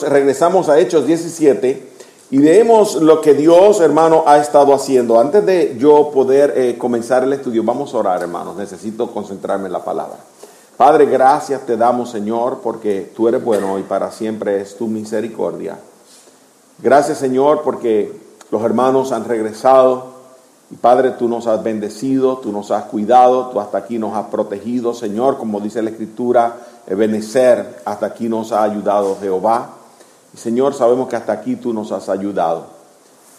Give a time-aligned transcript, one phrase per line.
[0.00, 1.88] Regresamos a Hechos 17
[2.30, 5.18] y vemos lo que Dios, hermano, ha estado haciendo.
[5.18, 8.54] Antes de yo poder eh, comenzar el estudio, vamos a orar, hermanos.
[8.54, 10.18] Necesito concentrarme en la palabra.
[10.76, 15.80] Padre, gracias te damos, Señor, porque tú eres bueno y para siempre es tu misericordia.
[16.80, 18.12] Gracias, Señor, porque
[18.52, 20.12] los hermanos han regresado.
[20.70, 24.26] Y Padre, tú nos has bendecido, tú nos has cuidado, tú hasta aquí nos has
[24.26, 26.54] protegido, Señor, como dice la Escritura,
[26.86, 29.74] Ebenecer, hasta aquí nos ha ayudado Jehová.
[30.36, 32.66] Señor, sabemos que hasta aquí tú nos has ayudado.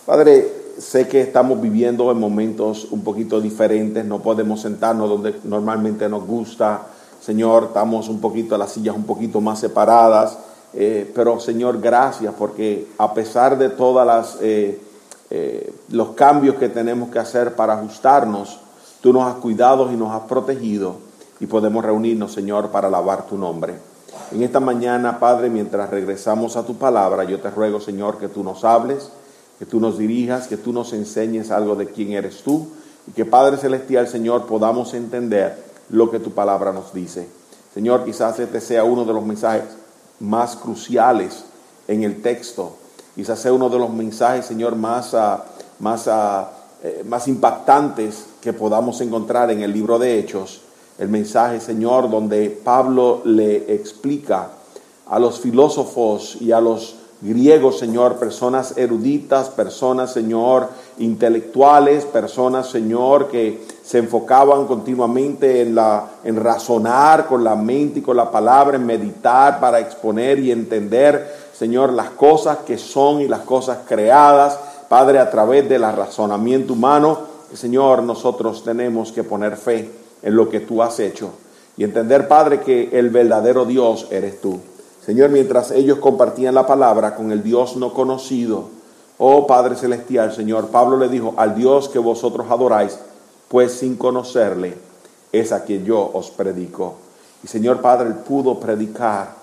[0.05, 6.10] Padre, sé que estamos viviendo en momentos un poquito diferentes, no podemos sentarnos donde normalmente
[6.10, 6.88] nos gusta.
[7.22, 10.38] Señor, estamos un poquito, las sillas un poquito más separadas.
[10.73, 14.80] Eh, pero Señor, gracias porque a pesar de todos eh,
[15.30, 18.60] eh, los cambios que tenemos que hacer para ajustarnos,
[19.02, 20.96] tú nos has cuidado y nos has protegido
[21.40, 23.88] y podemos reunirnos, Señor, para alabar tu nombre.
[24.32, 28.44] En esta mañana, Padre, mientras regresamos a tu palabra, yo te ruego, Señor, que tú
[28.44, 29.10] nos hables,
[29.58, 32.68] que tú nos dirijas, que tú nos enseñes algo de quién eres tú
[33.08, 37.27] y que, Padre Celestial, Señor, podamos entender lo que tu palabra nos dice.
[37.74, 39.63] Señor, quizás este sea uno de los mensajes
[40.20, 41.46] más cruciales
[41.88, 42.77] en el texto.
[43.15, 45.43] Quizás sea uno de los mensajes, Señor, más, ah,
[45.80, 46.52] más, ah,
[46.84, 50.62] eh, más impactantes que podamos encontrar en el libro de Hechos
[51.00, 54.50] el mensaje, Señor, donde Pablo le explica
[55.08, 63.27] a los filósofos y a los griegos, Señor, personas eruditas, personas, Señor, intelectuales, personas, Señor,
[63.30, 68.75] que se enfocaban continuamente en, la, en razonar con la mente y con la palabra,
[68.75, 74.59] en meditar para exponer y entender, Señor, las cosas que son y las cosas creadas,
[74.90, 77.20] Padre, a través del razonamiento humano.
[77.53, 79.90] Señor, nosotros tenemos que poner fe
[80.22, 81.31] en lo que tú has hecho
[81.79, 84.59] y entender, Padre, que el verdadero Dios eres tú.
[85.06, 88.66] Señor, mientras ellos compartían la palabra con el Dios no conocido,
[89.17, 93.00] oh Padre Celestial, Señor, Pablo le dijo, al Dios que vosotros adoráis,
[93.47, 94.75] pues sin conocerle,
[95.31, 96.96] es a quien yo os predico.
[97.46, 99.35] Y Señor Padre, pudo predicar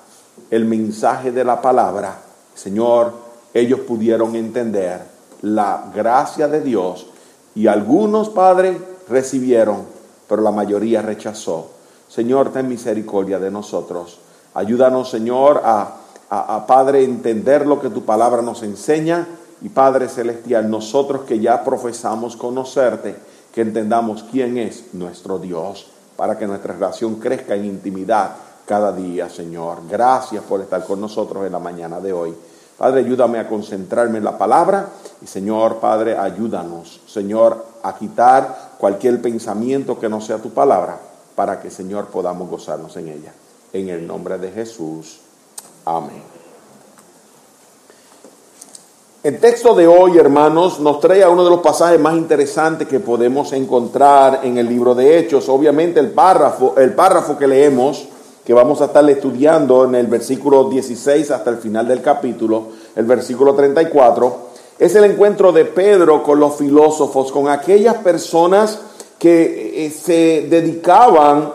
[0.50, 2.18] el mensaje de la palabra.
[2.54, 3.12] Señor,
[3.54, 5.00] ellos pudieron entender
[5.40, 7.06] la gracia de Dios
[7.54, 8.78] y algunos, Padre,
[9.08, 9.95] recibieron
[10.28, 11.70] pero la mayoría rechazó.
[12.08, 14.18] Señor, ten misericordia de nosotros.
[14.54, 15.96] Ayúdanos, Señor, a,
[16.30, 19.26] a, Padre entender lo que tu palabra nos enseña
[19.62, 23.16] y Padre Celestial, nosotros que ya profesamos conocerte,
[23.52, 25.86] que entendamos quién es nuestro Dios,
[26.16, 28.30] para que nuestra relación crezca en intimidad
[28.66, 29.78] cada día, Señor.
[29.88, 32.34] Gracias por estar con nosotros en la mañana de hoy.
[32.76, 34.88] Padre, ayúdame a concentrarme en la palabra
[35.22, 40.98] y Señor, Padre, ayúdanos, Señor, a quitar cualquier pensamiento que no sea tu palabra,
[41.34, 43.32] para que, Señor, podamos gozarnos en ella.
[43.72, 45.20] En el nombre de Jesús.
[45.84, 46.22] Amén.
[49.22, 53.00] El texto de hoy, hermanos, nos trae a uno de los pasajes más interesantes que
[53.00, 55.48] podemos encontrar en el libro de Hechos.
[55.48, 58.06] Obviamente el párrafo, el párrafo que leemos,
[58.44, 63.04] que vamos a estar estudiando en el versículo 16 hasta el final del capítulo, el
[63.04, 64.45] versículo 34,
[64.78, 68.78] es el encuentro de Pedro con los filósofos, con aquellas personas
[69.18, 71.50] que eh, se dedicaban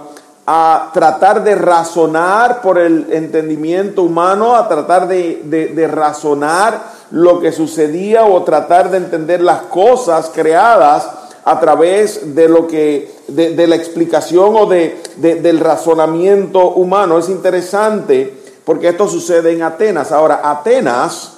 [0.48, 6.82] a tratar de razonar por el entendimiento humano, a tratar de, razonar
[7.12, 11.08] lo que sucedía o tratar de entender las cosas creadas
[11.44, 17.20] a través de lo que, de, la explicación o de, del razonamiento humano.
[17.20, 18.34] Es interesante
[18.66, 20.12] porque esto sucede en Atenas.
[20.12, 21.34] Ahora, Atenas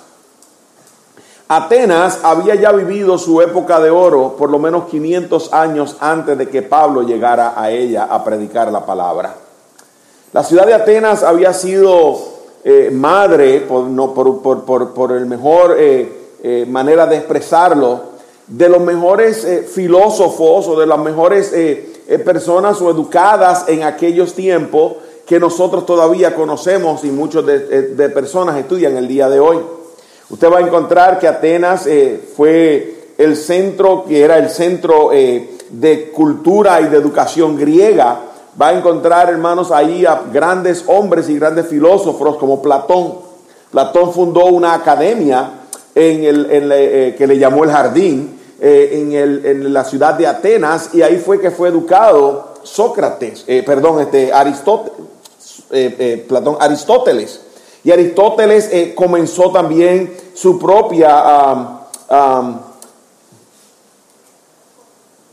[1.47, 6.47] Atenas había ya vivido su época de oro por lo menos 500 años antes de
[6.47, 9.35] que Pablo llegara a ella a predicar la palabra.
[10.31, 12.17] La ciudad de Atenas había sido
[12.63, 18.13] eh, madre, por, no, por, el mejor eh, eh, manera de expresarlo,
[18.47, 21.53] de los mejores filósofos o de las mejores
[22.25, 28.97] personas o educadas en aquellos tiempos que nosotros todavía conocemos y muchos de personas estudian
[28.97, 29.59] el día de hoy.
[30.29, 35.57] Usted va a encontrar que Atenas eh, fue el centro, que era el centro eh,
[35.69, 38.19] de cultura y de educación griega.
[38.59, 43.15] Va a encontrar, hermanos, ahí a grandes hombres y grandes filósofos como Platón.
[43.71, 45.51] Platón fundó una academia
[45.93, 51.01] en el, eh, que le llamó el Jardín en, en, la ciudad de Atenas y
[51.01, 54.93] ahí fue que fue educado Sócrates, perdón, este, Aristóteles,
[56.27, 57.41] Platón, Aristóteles.
[57.83, 61.79] Y Aristóteles eh, comenzó también su propia...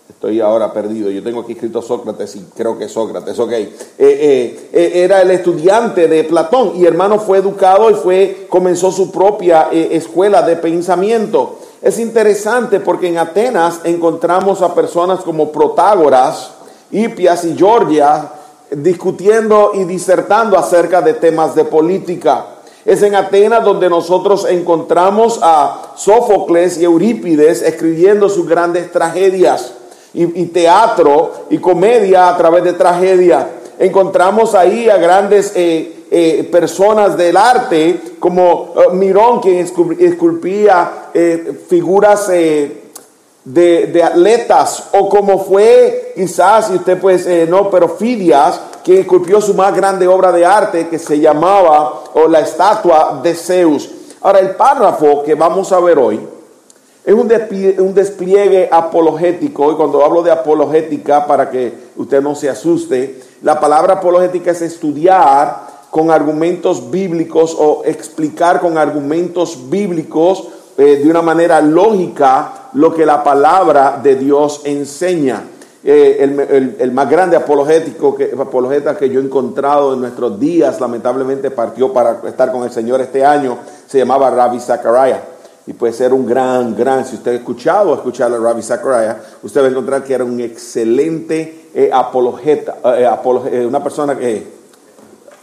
[0.08, 1.10] Estoy ahora perdido.
[1.10, 3.52] Yo tengo aquí escrito Sócrates y creo que Sócrates, ok.
[3.52, 9.10] Eh, eh, era el estudiante de Platón y hermano fue educado y fue, comenzó su
[9.10, 11.58] propia escuela de pensamiento.
[11.80, 16.50] Es interesante porque en Atenas encontramos a personas como Protágoras,
[16.90, 18.30] Hipias y Georgia
[18.70, 22.46] discutiendo y disertando acerca de temas de política.
[22.84, 29.74] Es en Atenas donde nosotros encontramos a Sófocles y Eurípides escribiendo sus grandes tragedias
[30.14, 33.48] y, teatro y comedia a través de tragedia.
[33.78, 41.10] Encontramos ahí a grandes eh, eh, personas del arte como eh, Mirón, quien esculpía
[41.68, 42.30] figuras
[43.44, 49.54] de, atletas, o como fue quizás, y usted pues no, pero Fidias, quien esculpió su
[49.54, 53.90] más grande obra de arte que se llamaba, o la estatua de Zeus.
[54.20, 56.20] Ahora, el párrafo que vamos a ver hoy
[57.04, 62.34] es un despliegue, un despliegue apologético, y cuando hablo de apologética, para que usted no
[62.34, 70.48] se asuste, la palabra apologética es estudiar con argumentos bíblicos o explicar con argumentos bíblicos
[70.78, 75.44] eh, de una manera lógica lo que la palabra de Dios enseña.
[75.82, 81.50] Eh, el, más grande apologético que, apologeta que yo he encontrado en nuestros días, lamentablemente
[81.50, 83.56] partió para estar con el Señor este año,
[83.86, 85.22] se llamaba Rabbi Zachariah.
[85.66, 89.62] Y puede ser un gran, gran, si usted ha escuchado o a Rabbi Zachariah, usted
[89.62, 92.76] va a encontrar que era un excelente eh, apologeta,
[93.66, 94.59] una persona que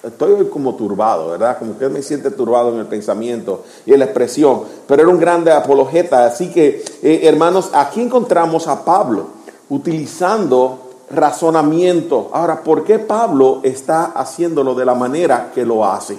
[0.07, 1.57] estoy hoy como turbado, ¿verdad?
[1.59, 5.19] Como que me siente turbado en el pensamiento y en la expresión, pero era un
[5.19, 6.25] grande apologeta.
[6.25, 9.27] Así que, eh, hermanos, aquí encontramos a Pablo
[9.69, 12.29] utilizando razonamiento.
[12.33, 16.17] Ahora, ¿por qué Pablo está haciéndolo de la manera que lo hace?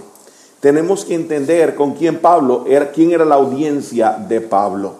[0.61, 4.95] Tenemos que entender con quién Pablo era, quién era la audiencia de Pablo.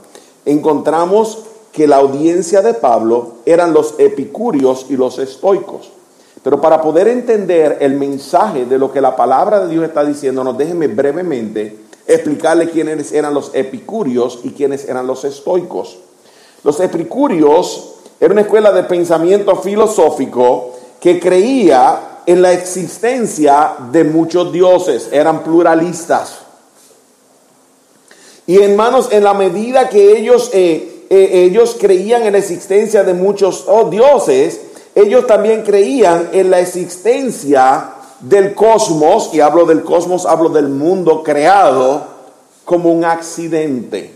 [0.45, 5.91] Encontramos que la audiencia de Pablo eran los epicúreos y los estoicos.
[6.43, 10.53] Pero para poder entender el mensaje de lo que la palabra de Dios está diciendo,
[10.53, 11.77] déjenme brevemente
[12.07, 15.99] explicarle quiénes eran los epicúreos y quiénes eran los estoicos.
[16.65, 24.53] Los epicúreos era una escuela de pensamiento filosófico que creía en la existencia de muchos
[24.53, 26.41] dioses, eran pluralistas.
[28.47, 33.15] Y hermanos, en la medida que ellos, eh, eh, ellos creían en la existencia de
[33.15, 34.61] muchos oh, dioses,
[35.03, 41.23] ellos también creían en la existencia del cosmos, y hablo del cosmos, hablo del mundo
[41.23, 42.03] creado,
[42.65, 44.15] como un accidente.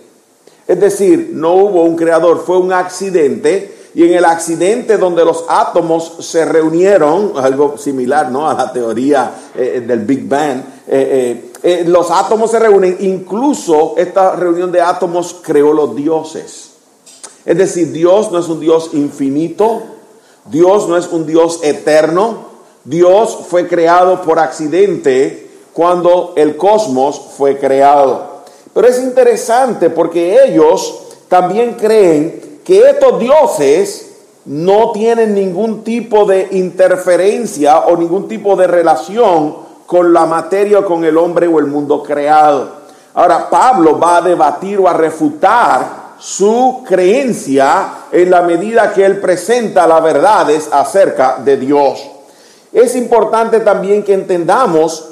[0.67, 5.45] Es decir, no hubo un creador, fue un accidente, y en el accidente donde los
[5.49, 8.49] átomos se reunieron, algo similar ¿no?
[8.49, 14.35] a la teoría eh, del Big Bang, eh, eh, los átomos se reúnen, incluso esta
[14.35, 16.73] reunión de átomos creó los dioses.
[17.45, 19.92] Es decir, Dios no es un Dios infinito,
[20.45, 22.53] Dios no es un Dios eterno.
[22.85, 28.43] Dios fue creado por accidente cuando el cosmos fue creado.
[28.75, 34.09] Pero es interesante porque ellos también creen que estos dioses
[34.45, 39.57] no tienen ningún tipo de interferencia o ningún tipo de relación
[39.87, 42.83] con la materia o con el hombre o el mundo creado.
[43.15, 49.19] Ahora, Pablo va a debatir o a refutar su creencia en la medida que él
[49.19, 52.01] presenta las verdades acerca de Dios.
[52.73, 55.09] Es importante también que entendamos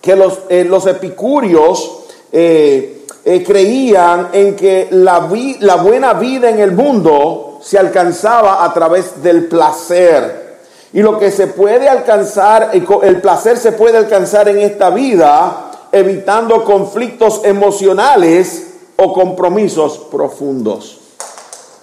[0.00, 2.00] que los, eh, los epicúreos
[2.32, 5.28] eh, eh, creían en que la,
[5.60, 10.58] la buena vida en el mundo se alcanzaba a través del placer.
[10.92, 16.64] Y lo que se puede alcanzar, el placer se puede alcanzar en esta vida evitando
[16.64, 18.69] conflictos emocionales
[19.00, 20.98] o compromisos profundos.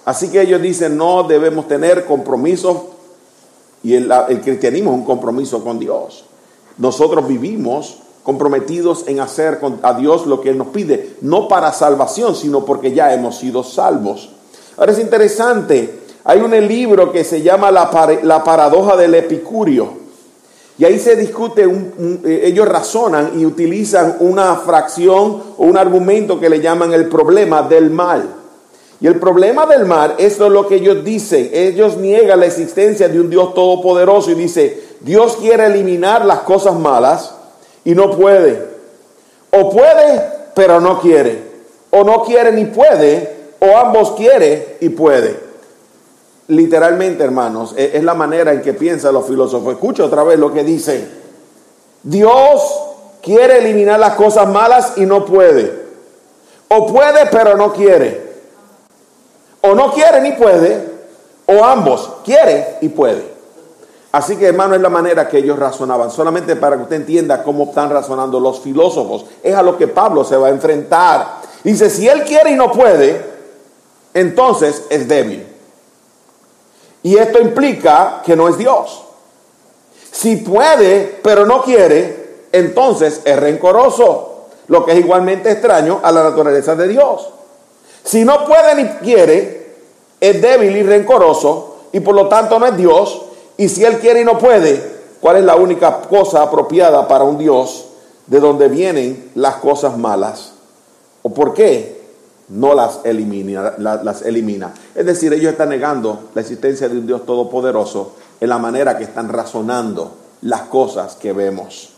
[0.04, 2.76] Así que ellos dicen, no debemos tener compromisos
[3.82, 4.08] y el,
[4.42, 6.24] cristianismo es un compromiso con Dios.
[6.78, 12.36] Nosotros vivimos comprometidos en hacer a Dios lo que Él nos pide, no para salvación,
[12.36, 14.30] sino porque ya hemos sido salvos.
[14.76, 17.90] Ahora es interesante, hay un libro que se llama La,
[18.22, 20.07] la paradoja del epicurio.
[20.78, 26.48] Y ahí se discute, eh, ellos razonan y utilizan una fracción o un argumento que
[26.48, 28.34] le llaman el problema del mal.
[29.00, 31.50] Y el problema del mal, es lo que ellos dicen.
[31.52, 36.78] Ellos niegan la existencia de un Dios todopoderoso y dice, Dios quiere eliminar las cosas
[36.78, 37.34] malas
[37.84, 38.62] y no puede.
[39.50, 40.22] O puede,
[40.54, 41.42] pero no quiere.
[41.90, 45.47] O no quiere ni puede, o ambos quiere y puede
[46.48, 49.74] literalmente, hermanos, e-, es la manera en que piensan los filósofos.
[49.74, 51.08] Escucha otra vez lo que dice.
[52.02, 52.62] Dios
[53.22, 55.86] quiere eliminar las cosas malas y no puede.
[56.68, 58.28] O puede, pero no quiere.
[59.60, 60.88] O no quiere ni puede,
[61.46, 63.38] o ambos, quiere y puede.
[64.12, 67.64] Así que hermano es la manera que ellos razonaban, solamente para que usted entienda cómo
[67.64, 69.26] están razonando los filósofos.
[69.42, 71.40] Es a lo que Pablo se va a enfrentar.
[71.64, 73.20] Dice, si él quiere y no puede,
[74.14, 75.47] entonces es débil.
[77.02, 79.04] Y esto implica que no es Dios.
[80.10, 86.22] Si puede, pero no quiere, entonces es rencoroso, lo que es igualmente extraño a la
[86.22, 87.28] naturaleza de Dios.
[88.04, 89.74] Si no puede ni quiere,
[90.20, 93.22] es débil y rencoroso, y por lo tanto no es Dios.
[93.56, 94.82] Y si Él quiere y no puede,
[95.20, 97.86] ¿cuál es la única cosa apropiada para un Dios
[98.26, 100.52] de donde vienen las cosas malas?
[101.22, 101.97] ¿O por qué?
[102.48, 104.72] No las elimina, las elimina.
[104.94, 109.04] Es decir, ellos están negando la existencia de un Dios todopoderoso en la manera que
[109.04, 111.90] están razonando las cosas que vemos.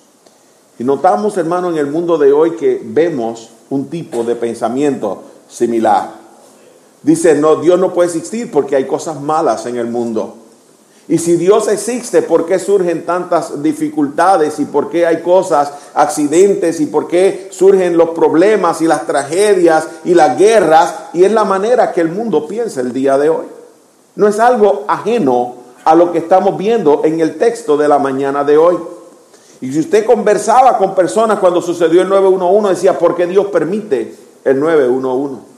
[0.79, 6.13] Y notamos, hermano, en el mundo de hoy que vemos un tipo de pensamiento similar.
[7.03, 10.37] Dice, no, Dios no puede existir porque hay cosas malas en el mundo.
[11.09, 16.81] Y si Dios existe, ¿por qué surgen tantas dificultades y por qué hay cosas, accidentes
[16.81, 20.95] y por qué surgen los problemas y las tragedias y las guerras?
[21.13, 23.47] Y es la manera que el mundo piensa el día de hoy.
[24.15, 25.55] No es algo ajeno
[25.85, 28.79] a lo que estamos viendo en el texto de la mañana de hoy.
[29.61, 34.15] Y si usted conversaba con personas cuando sucedió el 911, decía, ¿por qué Dios permite
[34.45, 35.50] el 911?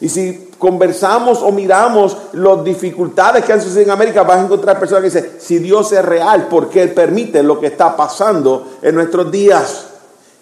[0.00, 4.78] Y si conversamos o miramos las dificultades que han sucedido en América, vas a encontrar
[4.78, 8.66] personas que dicen, si Dios es real, ¿por qué Él permite lo que está pasando
[8.82, 9.86] en nuestros días?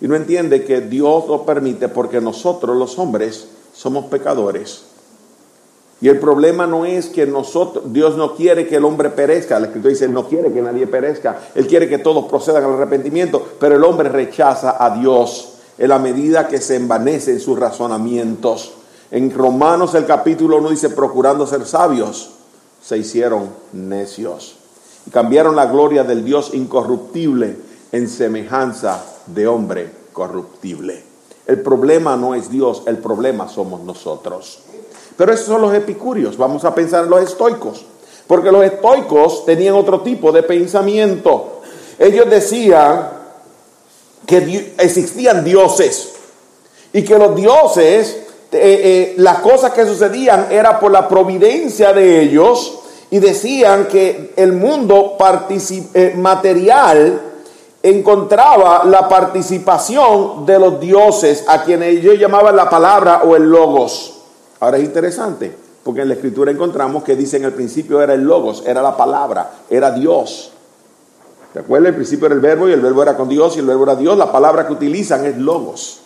[0.01, 4.83] Y no entiende que Dios lo permite porque nosotros los hombres somos pecadores.
[6.01, 9.57] Y el problema no es que nosotros, Dios no quiere que el hombre perezca.
[9.57, 11.41] El escritor dice, Él no quiere que nadie perezca.
[11.55, 13.43] Él quiere que todos procedan al arrepentimiento.
[13.59, 18.73] Pero el hombre rechaza a Dios en la medida que se envanece en sus razonamientos.
[19.11, 22.31] En Romanos el capítulo 1 dice, procurando ser sabios,
[22.83, 24.57] se hicieron necios.
[25.07, 27.57] Y cambiaron la gloria del Dios incorruptible
[27.93, 31.05] en semejanza de hombre corruptible.
[31.47, 34.61] El problema no es Dios, el problema somos nosotros.
[35.17, 36.37] Pero esos son los epicúreos.
[36.37, 37.85] Vamos a pensar en los estoicos.
[38.27, 41.61] Porque los estoicos tenían otro tipo de pensamiento.
[41.99, 43.09] Ellos decían
[44.27, 46.15] que existían dioses
[46.93, 52.23] y que los dioses eh, eh, las cosas que sucedían era por la providencia de
[52.23, 52.79] ellos
[53.11, 55.17] y decían que el mundo
[55.95, 57.21] eh, material
[57.83, 64.15] encontraba la participación de los dioses a quienes ellos llamaban la palabra o el logos.
[64.61, 68.23] Ahora es interesante, porque en la escritura encontramos que dice en el principio era el
[68.23, 70.53] logos, era la palabra, era Dios.
[71.53, 71.89] ¿Te acuerdas?
[71.89, 73.97] El principio era el verbo y el verbo era con Dios y el verbo era
[73.97, 74.17] Dios.
[74.17, 76.01] La palabra que utilizan es logos.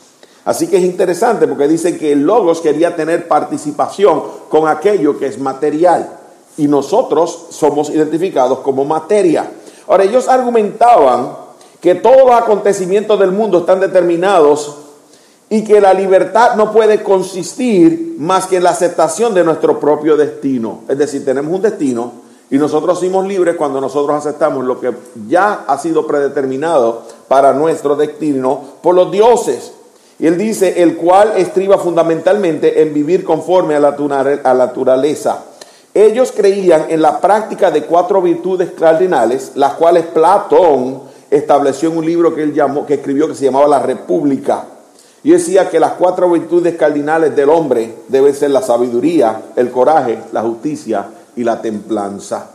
[0.45, 5.27] Así que es interesante porque dicen que el Logos quería tener participación con aquello que
[5.27, 6.17] es material
[6.57, 9.51] y nosotros somos identificados como materia.
[9.87, 11.33] Ahora ellos argumentaban
[11.81, 14.77] que todos los acontecimientos del mundo están determinados
[15.49, 20.17] y que la libertad no puede consistir más que en la aceptación de nuestro propio
[20.17, 20.83] destino.
[20.89, 22.13] Es decir, tenemos un destino
[22.51, 24.93] y nosotros somos libres cuando nosotros aceptamos lo que
[25.29, 29.73] ya ha sido predeterminado para nuestro destino por los dioses.
[30.21, 35.45] Y él dice, el cual estriba fundamentalmente en vivir conforme a la, naturaleza.
[35.95, 42.05] Ellos creían en la práctica de cuatro virtudes cardinales, las cuales Platón estableció en un
[42.05, 44.67] libro que él llamó, que escribió que se llamaba La República.
[45.23, 50.19] Y decía que las cuatro virtudes cardinales del hombre deben ser la sabiduría, el coraje,
[50.33, 52.51] la justicia y la templanza.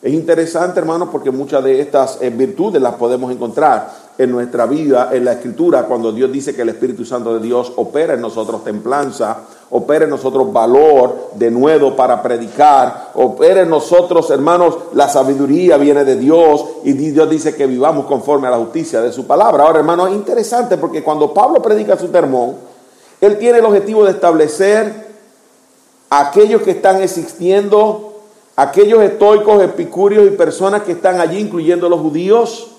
[0.00, 5.10] Es interesante, hermanos, porque muchas de estas eh, virtudes las podemos encontrar en nuestra vida,
[5.12, 8.64] en la escritura, cuando Dios dice que el Espíritu Santo de Dios opera en nosotros
[8.64, 15.76] templanza, opera en nosotros valor de nuevo para predicar, opera en nosotros, hermanos, la sabiduría
[15.76, 19.64] viene de Dios y Dios dice que vivamos conforme a la justicia de su palabra.
[19.64, 22.54] Ahora, hermanos, es interesante porque cuando Pablo predica su sermón,
[23.20, 25.06] él tiene el objetivo de establecer
[26.08, 28.14] a aquellos que están existiendo,
[28.54, 32.75] aquellos estoicos, epicúreos y personas que están allí, incluyendo los judíos,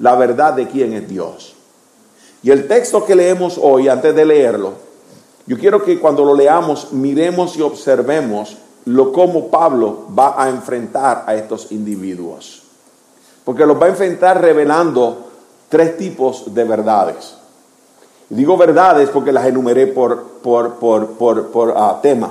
[0.00, 1.54] la verdad de quién es Dios.
[2.42, 4.72] Y el texto que leemos hoy, antes de leerlo,
[5.46, 11.24] yo quiero que cuando lo leamos miremos y observemos lo cómo Pablo va a enfrentar
[11.26, 12.62] a estos individuos.
[13.44, 15.30] Porque los va a enfrentar revelando
[15.68, 17.36] tres tipos de verdades.
[18.28, 22.30] Digo verdades porque las enumeré por, por, por, por ah, tema.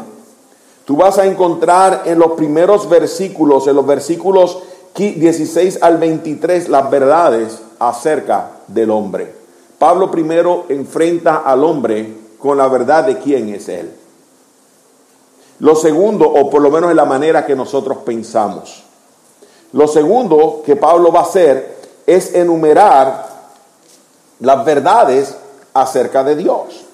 [0.86, 4.60] Tú vas a encontrar en los primeros versículos, en los versículos
[4.96, 9.34] 16 al 23 las verdades acerca del hombre.
[9.78, 13.92] Pablo primero enfrenta al hombre con la verdad de quién es él.
[15.60, 18.84] Lo segundo, o por lo menos en la manera que nosotros pensamos.
[19.74, 23.28] Lo segundo que Pablo va a hacer es enumerar
[24.40, 25.36] las verdades
[25.74, 26.86] acerca de Dios.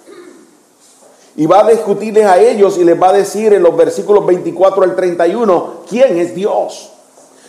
[1.38, 4.84] Y va a discutirles a ellos y les va a decir en los versículos 24
[4.84, 6.92] al 31 quién es Dios.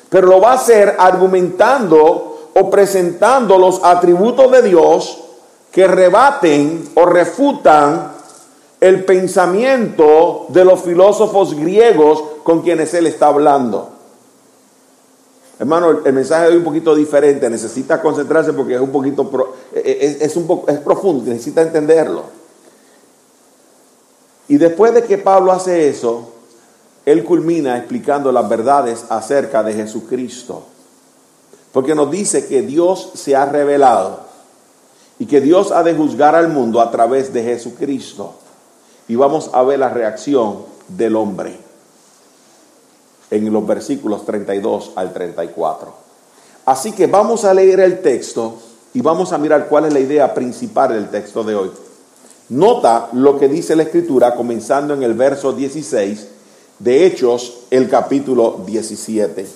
[0.09, 5.19] Pero lo va a hacer argumentando o presentando los atributos de Dios
[5.71, 8.13] que rebaten o refutan
[8.81, 13.91] el pensamiento de los filósofos griegos con quienes él está hablando.
[15.59, 20.37] Hermano, el mensaje es un poquito diferente, necesita concentrarse porque es un poquito, es, es,
[20.37, 22.25] un poco, es profundo, necesita entenderlo.
[24.49, 26.29] Y después de que Pablo hace eso,
[27.07, 30.65] él culmina explicando las verdades acerca de Jesucristo.
[31.73, 34.21] Porque nos dice que Dios se ha revelado
[35.21, 38.35] y que Dios ha de juzgar al mundo a través de Jesucristo.
[39.07, 41.57] Y vamos a ver la reacción del hombre
[43.31, 45.95] en los versículos 32 al 34.
[46.65, 48.57] Así que vamos a leer el texto
[48.95, 51.71] y vamos a mirar cuál es la idea principal del texto de hoy.
[52.49, 56.31] Nota lo que dice la escritura comenzando en el verso 16
[56.78, 59.47] de Hechos, el capítulo 17.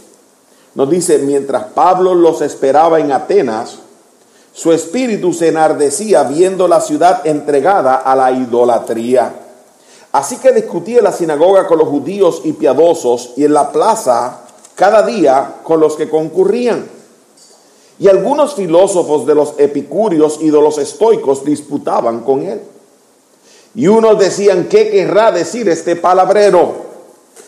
[0.75, 3.79] Nos dice, mientras Pablo los esperaba en Atenas,
[4.53, 9.35] su espíritu se enardecía viendo la ciudad entregada a la idolatría.
[10.13, 14.41] Así que discutía en la sinagoga con los judíos y piadosos y en la plaza
[14.75, 16.89] cada día con los que concurrían.
[17.99, 22.61] Y algunos filósofos de los epicúreos y de los estoicos disputaban con él.
[23.75, 26.90] Y unos decían, ¿qué querrá decir este palabrero?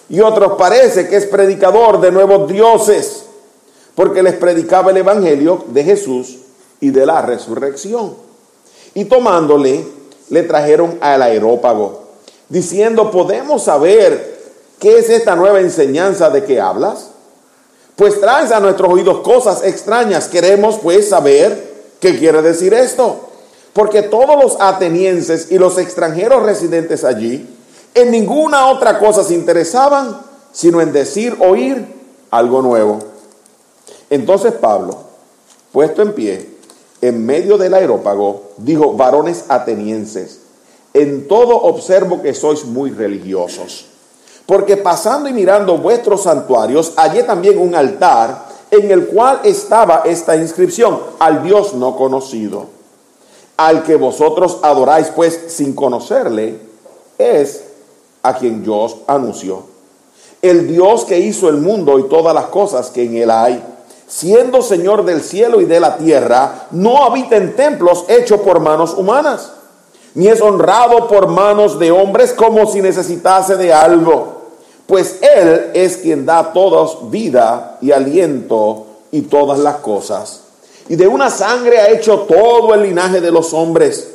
[0.08, 3.24] Y otros parece que es predicador de nuevos dioses,
[3.94, 6.38] porque les predicaba el Evangelio de Jesús
[6.80, 8.14] y de la resurrección.
[8.94, 9.86] Y tomándole,
[10.28, 12.02] le trajeron al aerópago,
[12.48, 14.40] diciendo, ¿podemos saber
[14.78, 17.10] qué es esta nueva enseñanza de que hablas?
[17.96, 20.28] Pues traes a nuestros oídos cosas extrañas.
[20.28, 23.28] Queremos pues saber qué quiere decir esto.
[23.72, 27.48] Porque todos los atenienses y los extranjeros residentes allí
[27.94, 30.20] en ninguna otra cosa se interesaban,
[30.52, 31.86] sino en decir, oír
[32.30, 32.98] algo nuevo.
[34.10, 34.96] Entonces Pablo,
[35.72, 36.50] puesto en pie,
[37.00, 40.40] en medio del aerópago, dijo, varones atenienses,
[40.94, 43.86] en todo observo que sois muy religiosos.
[44.46, 50.36] Porque pasando y mirando vuestros santuarios, hallé también un altar en el cual estaba esta
[50.36, 52.82] inscripción, al Dios no conocido
[53.56, 56.58] al que vosotros adoráis pues sin conocerle,
[57.18, 57.64] es
[58.22, 59.64] a quien yo os anuncio.
[60.40, 63.62] El Dios que hizo el mundo y todas las cosas que en él hay,
[64.06, 68.94] siendo Señor del cielo y de la tierra, no habita en templos hechos por manos
[68.94, 69.52] humanas,
[70.14, 74.42] ni es honrado por manos de hombres como si necesitase de algo,
[74.86, 80.40] pues Él es quien da a todos vida y aliento y todas las cosas.
[80.88, 84.08] Y de una sangre ha hecho todo el linaje de los hombres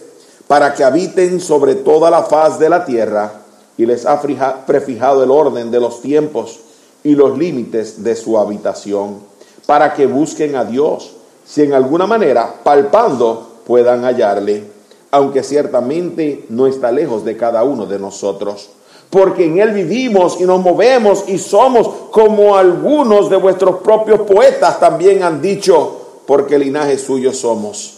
[0.48, 3.47] para que habiten sobre toda la faz de la tierra
[3.78, 4.22] y les ha
[4.66, 6.60] prefijado el orden de los tiempos
[7.04, 9.20] y los límites de su habitación
[9.66, 11.14] para que busquen a Dios
[11.46, 14.64] si en alguna manera palpando puedan hallarle
[15.12, 18.70] aunque ciertamente no está lejos de cada uno de nosotros
[19.10, 24.80] porque en Él vivimos y nos movemos y somos como algunos de vuestros propios poetas
[24.80, 27.97] también han dicho, porque linaje suyo somos.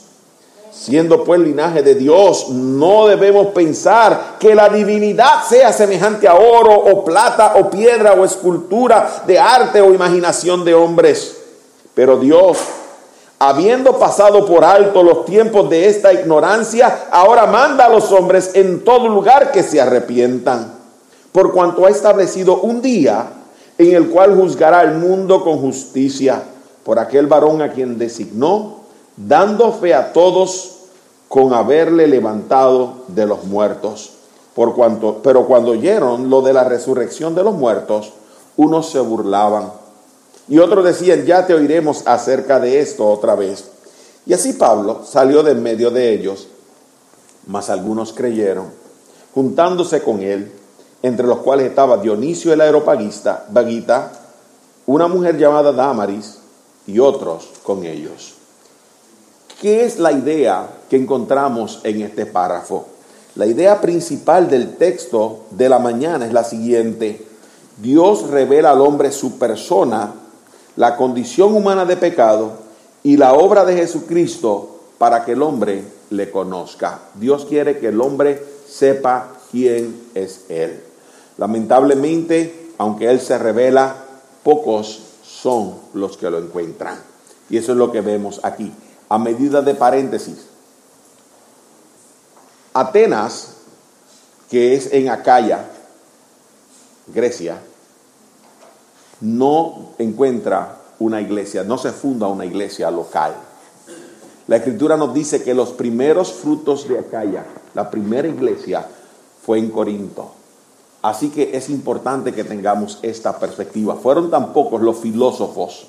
[0.79, 6.73] Siendo pues linaje de Dios, no debemos pensar que la divinidad sea semejante a oro
[6.73, 11.35] o plata o piedra o escultura de arte o imaginación de hombres.
[11.93, 12.59] Pero Dios,
[13.39, 18.85] habiendo pasado por alto los tiempos de esta ignorancia, ahora manda a los hombres en
[18.85, 20.75] todo lugar que se arrepientan,
[21.33, 23.27] por cuanto ha establecido un día
[23.77, 26.41] en el cual juzgará al mundo con justicia
[26.85, 28.78] por aquel varón a quien designó,
[29.27, 30.77] dando fe a todos
[31.27, 34.11] con haberle levantado de los muertos.
[34.55, 38.13] Por cuanto, pero cuando oyeron lo de la resurrección de los muertos,
[38.57, 39.71] unos se burlaban
[40.47, 43.69] y otros decían, ya te oiremos acerca de esto otra vez.
[44.25, 46.47] Y así Pablo salió de en medio de ellos,
[47.45, 48.65] mas algunos creyeron,
[49.33, 50.51] juntándose con él,
[51.03, 54.11] entre los cuales estaba Dionisio el aeropagista, Vaguita,
[54.87, 56.39] una mujer llamada Damaris,
[56.87, 58.38] y otros con ellos.
[59.59, 62.85] ¿Qué es la idea que encontramos en este párrafo?
[63.35, 67.27] La idea principal del texto de la mañana es la siguiente.
[67.81, 70.13] Dios revela al hombre su persona,
[70.77, 72.53] la condición humana de pecado
[73.03, 77.01] y la obra de Jesucristo para que el hombre le conozca.
[77.15, 80.81] Dios quiere que el hombre sepa quién es Él.
[81.37, 84.05] Lamentablemente, aunque Él se revela,
[84.41, 86.97] pocos son los que lo encuentran.
[87.49, 88.71] Y eso es lo que vemos aquí.
[89.09, 90.45] A medida de paréntesis,
[92.73, 93.55] Atenas,
[94.49, 95.65] que es en Acaya,
[97.07, 97.59] Grecia,
[99.21, 103.33] no encuentra una iglesia, no se funda una iglesia local.
[104.47, 108.87] La escritura nos dice que los primeros frutos de Acaya, la primera iglesia,
[109.43, 110.31] fue en Corinto.
[111.01, 113.95] Así que es importante que tengamos esta perspectiva.
[113.95, 115.87] Fueron tan pocos los filósofos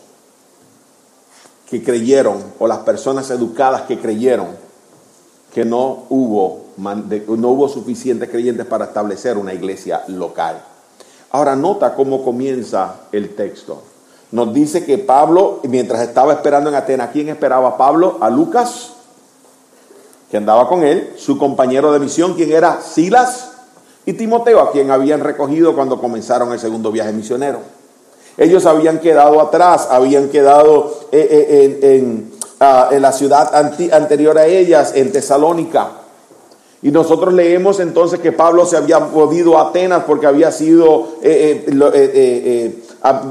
[1.71, 4.49] que creyeron, o las personas educadas que creyeron,
[5.55, 10.63] que no hubo, no hubo suficientes creyentes para establecer una iglesia local.
[11.31, 13.83] Ahora nota cómo comienza el texto.
[14.33, 18.19] Nos dice que Pablo, mientras estaba esperando en Atenas, ¿quién esperaba a Pablo?
[18.21, 18.93] A Lucas,
[20.31, 23.51] que andaba con él, su compañero de misión, quien era Silas,
[24.07, 27.61] y Timoteo, a quien habían recogido cuando comenzaron el segundo viaje misionero.
[28.41, 32.25] Ellos habían quedado atrás, habían quedado eh, eh,
[32.59, 35.89] ah, en, la ciudad anterior a ellas, en Tesalónica.
[36.81, 42.83] Y nosotros leemos entonces que Pablo se había movido a Atenas porque había sido, eh,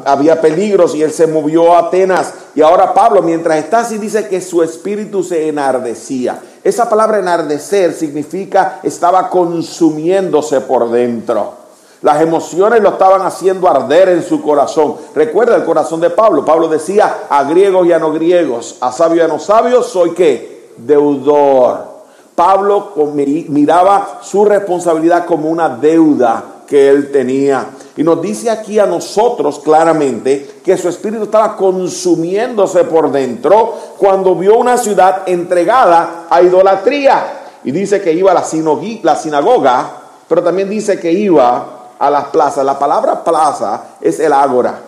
[0.05, 2.31] había peligros y él se movió a Atenas.
[2.53, 6.39] Y ahora Pablo, mientras está así, dice que su espíritu se enardecía.
[6.63, 11.68] Esa palabra enardecer significa estaba consumiéndose por dentro.
[12.01, 14.95] Las emociones lo estaban haciendo arder en su corazón.
[15.13, 16.45] Recuerda el corazón de Pablo.
[16.45, 20.12] Pablo decía a griegos y a no griegos, a sabios y a no sabios, soy
[20.12, 20.71] qué?
[20.77, 21.99] Deudor.
[22.35, 27.65] Pablo miraba su responsabilidad como una deuda que él tenía.
[27.97, 34.35] Y nos dice aquí a nosotros claramente que su espíritu estaba consumiéndose por dentro cuando
[34.35, 37.39] vio una ciudad entregada a idolatría.
[37.65, 39.91] Y dice que iba a la, sinagoga,
[40.29, 42.65] pero también dice que iba a las plazas.
[42.65, 44.79] La palabra plaza es el ágora.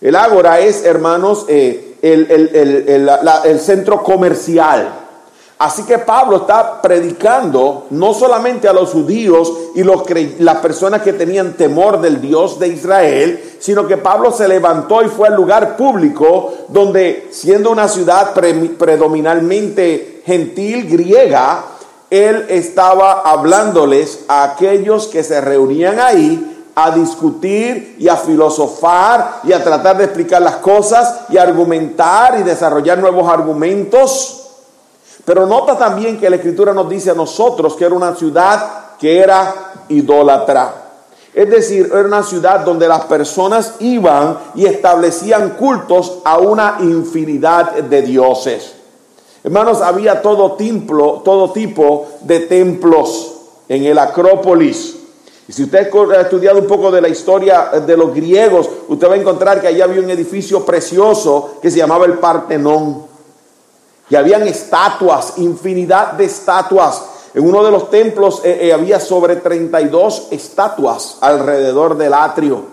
[0.00, 5.00] El ágora es, hermanos, eh, el centro comercial.
[5.60, 10.04] Así que Pablo está predicando no solamente a los judíos y los,
[10.38, 15.08] las personas que tenían temor del Dios de Israel, sino que Pablo se levantó y
[15.08, 21.62] fue al lugar público donde, siendo una ciudad predominantemente gentil griega,
[22.10, 29.52] él estaba hablándoles a aquellos que se reunían ahí a discutir y a filosofar y
[29.52, 34.40] a tratar de explicar las cosas y argumentar y desarrollar nuevos argumentos
[35.24, 39.18] pero nota también que la escritura nos dice a nosotros que era una ciudad que
[39.18, 40.74] era idólatra.
[41.32, 47.74] Es decir, era una ciudad donde las personas iban y establecían cultos a una infinidad
[47.74, 48.74] de dioses.
[49.42, 53.34] Hermanos, había todo, templo, todo tipo de templos
[53.68, 54.96] en el Acrópolis.
[55.48, 59.14] Y si usted ha estudiado un poco de la historia de los griegos, usted va
[59.14, 63.06] a encontrar que allá había un edificio precioso que se llamaba el Partenón.
[64.10, 67.02] Y habían estatuas, infinidad de estatuas.
[67.32, 72.64] En uno de los templos eh, eh, había sobre 32 estatuas alrededor del atrio.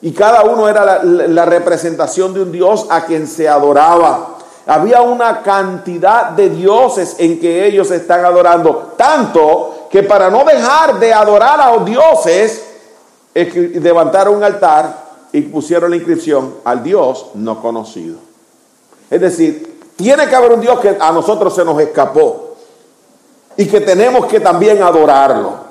[0.00, 4.37] Y cada uno era la, representación de un dios a quien se adoraba.
[4.68, 8.92] Había una cantidad de dioses en que ellos están adorando.
[8.98, 12.66] Tanto que para no dejar de adorar a los dioses,
[13.34, 18.18] levantaron un altar y pusieron la inscripción al Dios no conocido.
[19.08, 22.56] Es decir, tiene que haber un Dios que a nosotros se nos escapó
[23.56, 25.67] y que tenemos que también adorarlo.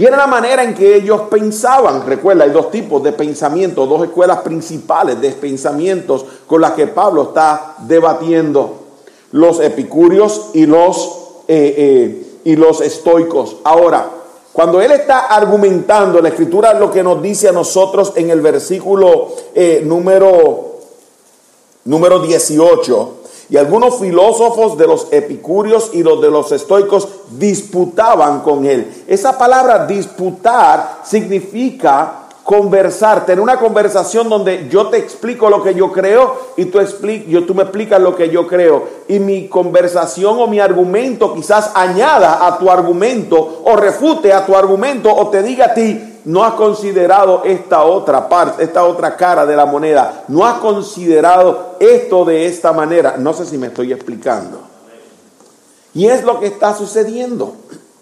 [0.00, 2.06] Y era la manera en que ellos pensaban.
[2.06, 7.24] Recuerda, hay dos tipos de pensamiento, dos escuelas principales de pensamientos con las que Pablo
[7.24, 8.76] está debatiendo.
[9.32, 13.58] Los epicúreos y los, eh, eh, y los estoicos.
[13.62, 14.08] Ahora,
[14.54, 19.28] cuando él está argumentando, la escritura lo que nos dice a nosotros en el versículo
[19.54, 20.76] eh, número,
[21.84, 23.19] número 18
[23.50, 29.04] y algunos filósofos de los epicúreos y los de los estoicos disputaban con él.
[29.08, 35.92] Esa palabra disputar significa conversar, tener una conversación donde yo te explico lo que yo
[35.92, 36.80] creo y tú,
[37.28, 38.88] yo, tú me explicas lo que yo creo.
[39.08, 44.56] Y mi conversación o mi argumento quizás añada a tu argumento o refute a tu
[44.56, 49.46] argumento o te diga a ti, no has considerado esta otra parte, esta otra cara
[49.46, 50.24] de la moneda.
[50.28, 53.16] No has considerado esto de esta manera.
[53.18, 54.60] No sé si me estoy explicando.
[55.94, 57.54] Y es lo que está sucediendo.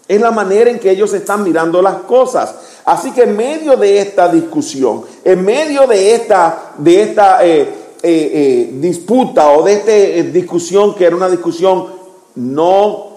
[0.07, 2.55] Es la manera en que ellos están mirando las cosas.
[2.85, 7.67] Así que en medio de esta discusión, en medio de esta, de esta eh, eh,
[8.03, 11.87] eh, disputa o de esta discusión que era una discusión
[12.35, 13.09] no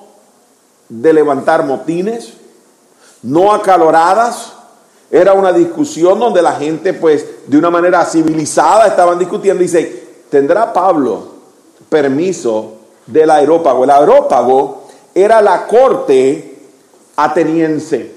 [0.88, 2.34] de levantar motines,
[3.22, 4.52] no acaloradas,
[5.14, 9.62] Era una discusión donde la gente, pues, de una manera civilizada estaban discutiendo.
[9.62, 11.32] Dice, ¿tendrá Pablo
[11.90, 12.72] permiso
[13.06, 13.84] del aerópago?
[13.84, 16.56] El aerópago era la corte
[17.14, 18.10] ateniense.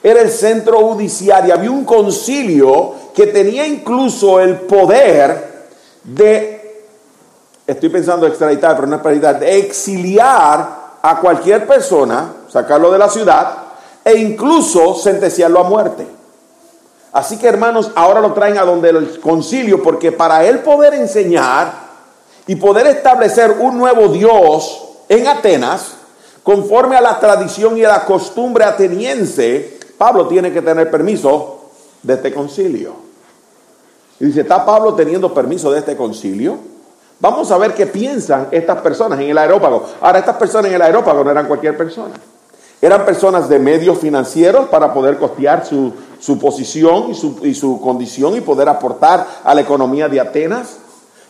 [0.00, 5.70] Era el centro judicial y había un concilio que tenía incluso el poder
[6.04, 6.86] de,
[7.66, 13.71] estoy pensando extraditar, pero no extraditar, de exiliar a cualquier persona, sacarlo de la ciudad
[14.04, 16.06] e incluso sentenciarlo a muerte.
[17.12, 21.72] Así que hermanos, ahora lo traen a donde el concilio, porque para él poder enseñar
[22.46, 25.92] y poder establecer un nuevo Dios en Atenas,
[26.42, 31.70] conforme a la tradición y a la costumbre ateniense, Pablo tiene que tener permiso
[32.02, 32.94] de este concilio.
[34.18, 36.58] Y dice, ¿está Pablo teniendo permiso de este concilio?
[37.20, 39.84] Vamos a ver qué piensan estas personas en el aerópago.
[40.00, 42.14] Ahora, estas personas en el aerópago no eran cualquier persona.
[42.82, 45.92] Eran personas de medios financieros para poder costear su,
[46.40, 50.78] posición y su, y su condición y poder aportar a la economía de Atenas.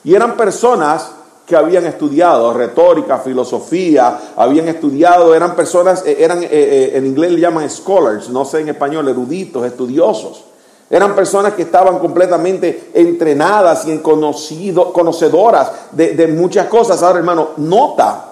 [0.03, 1.11] Y eran personas
[1.47, 7.33] que habían estudiado retórica, filosofía, habían estudiado, eran personas, eh, eran, eh, eh, en inglés
[7.33, 10.45] le llaman scholars, no sé en español, eruditos, estudiosos.
[10.89, 17.03] Eran personas que estaban completamente entrenadas y conocido, conocedoras de, de muchas cosas.
[17.03, 18.32] Ahora, hermano, nota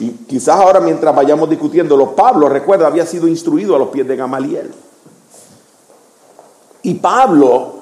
[0.00, 4.16] y quizás ahora mientras vayamos discutiéndolo, Pablo, recuerda, había sido instruido a los pies de
[4.16, 4.70] Gamaliel.
[6.82, 7.74] Y Pablo,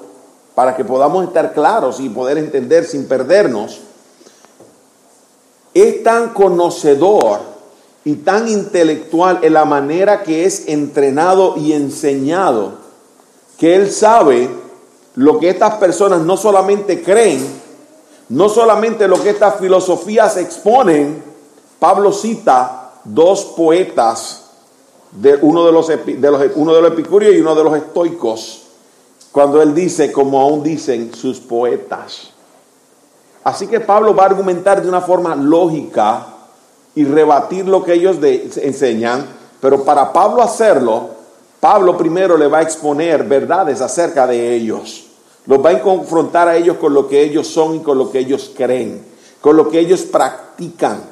[0.53, 3.79] para que podamos estar claros y poder entender sin perdernos,
[5.73, 7.39] es tan conocedor
[8.03, 12.73] y tan intelectual en la manera que es entrenado y enseñado,
[13.57, 14.49] que él sabe
[15.15, 17.47] lo que estas personas no solamente creen,
[18.27, 21.28] no solamente lo que estas filosofías exponen,
[21.79, 24.43] Pablo cita dos poetas,
[25.41, 28.63] uno, de los, de los, uno de los epicúreos y uno de los estoicos,
[29.31, 32.31] cuando él dice, como aún dicen sus poetas.
[33.43, 36.27] Así que Pablo va a argumentar de una forma lógica
[36.95, 39.25] y rebatir lo que ellos enseñan,
[39.61, 41.11] pero para Pablo hacerlo,
[41.61, 45.05] Pablo primero le va a exponer verdades acerca de ellos.
[45.45, 48.19] Los va a confrontar a ellos con lo que ellos son y con lo que
[48.19, 49.03] ellos creen,
[49.39, 51.08] con lo que ellos practican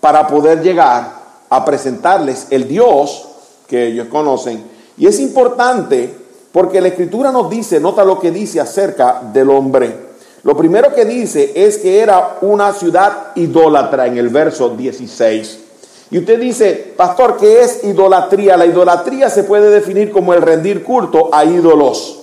[0.00, 1.18] para poder llegar
[1.50, 3.26] a presentarles el Dios
[3.66, 4.62] que ellos conocen.
[4.96, 6.14] Y es importante
[6.52, 10.08] porque la escritura nos dice, nota lo que dice acerca del hombre.
[10.42, 15.58] Lo primero que dice es que era una ciudad idólatra en el verso 16.
[16.10, 18.56] Y usted dice, pastor, ¿qué es idolatría?
[18.56, 22.18] La idolatría se puede definir como el rendir culto a ídolos.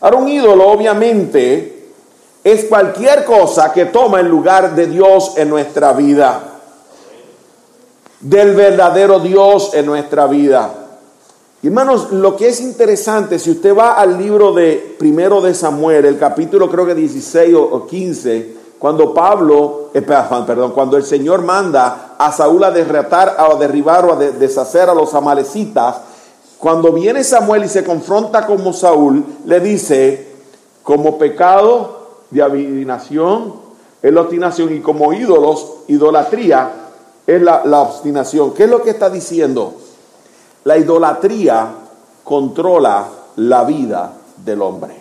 [0.00, 1.90] Ahora, un ídolo obviamente
[2.42, 6.51] es cualquier cosa que toma el lugar de Dios en nuestra vida
[8.22, 10.70] del verdadero Dios en nuestra vida.
[11.62, 16.18] Hermanos, lo que es interesante, si usted va al libro de primero de Samuel, el
[16.18, 22.32] capítulo creo que 16 o 15, cuando Pablo, eh, perdón, cuando el Señor manda a
[22.32, 26.00] Saúl a derrotar, a derribar o a deshacer a los amalecitas,
[26.58, 30.32] cuando viene Samuel y se confronta con Saúl, le dice,
[30.82, 33.54] como pecado de adivinación,
[34.16, 36.81] obstinación y como ídolos, idolatría,
[37.26, 38.52] es la, obstinación.
[38.52, 39.74] ¿Qué es lo que está diciendo?
[40.64, 41.68] La idolatría
[42.24, 45.00] controla la vida del hombre.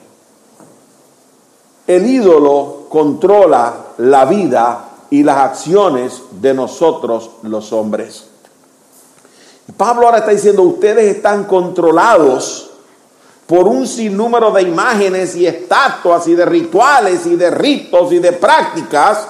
[1.87, 8.27] El ídolo controla la vida y las acciones de nosotros los hombres.
[9.75, 12.71] Pablo ahora está diciendo, ustedes están controlados
[13.47, 18.31] por un sinnúmero de imágenes y estatuas y de rituales y de ritos y de
[18.31, 19.27] prácticas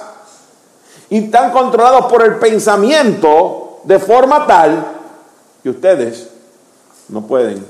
[1.12, 4.82] y están controlados por el pensamiento de forma tal
[5.62, 6.26] que ustedes
[7.10, 7.62] no pueden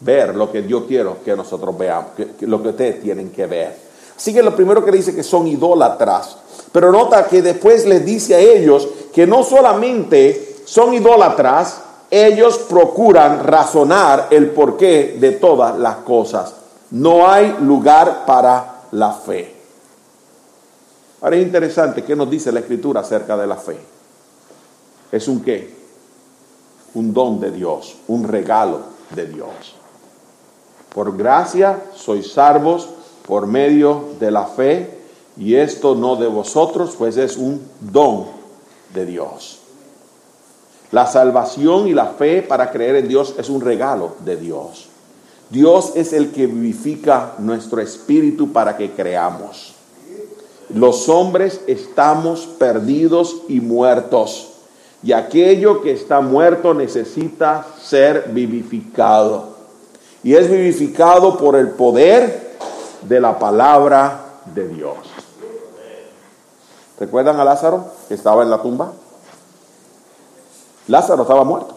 [0.00, 3.76] ver lo que yo quiero que nosotros veamos, lo que ustedes tienen que ver.
[4.16, 6.38] Así que lo primero que dice que son idólatras,
[6.72, 13.44] pero nota que después les dice a ellos que no solamente son idólatras, ellos procuran
[13.44, 16.54] razonar el porqué de todas las cosas.
[16.92, 19.57] No hay lugar para la fe.
[21.20, 23.76] Ahora es interesante qué nos dice la escritura acerca de la fe.
[25.10, 25.74] Es un qué?
[26.94, 28.80] Un don de Dios, un regalo
[29.14, 29.74] de Dios.
[30.94, 32.88] Por gracia sois salvos
[33.26, 34.98] por medio de la fe,
[35.36, 38.26] y esto no de vosotros, pues es un don
[38.94, 39.60] de Dios.
[40.90, 44.88] La salvación y la fe para creer en Dios es un regalo de Dios.
[45.50, 49.77] Dios es el que vivifica nuestro espíritu para que creamos.
[50.68, 54.50] Los hombres estamos perdidos y muertos.
[55.02, 59.56] Y aquello que está muerto necesita ser vivificado.
[60.24, 62.56] y es vivificado por el poder
[63.02, 64.96] de la palabra de Dios.
[66.98, 68.92] ¿Recuerdan a Lázaro que estaba en la tumba?
[70.88, 71.76] Lázaro estaba muerto.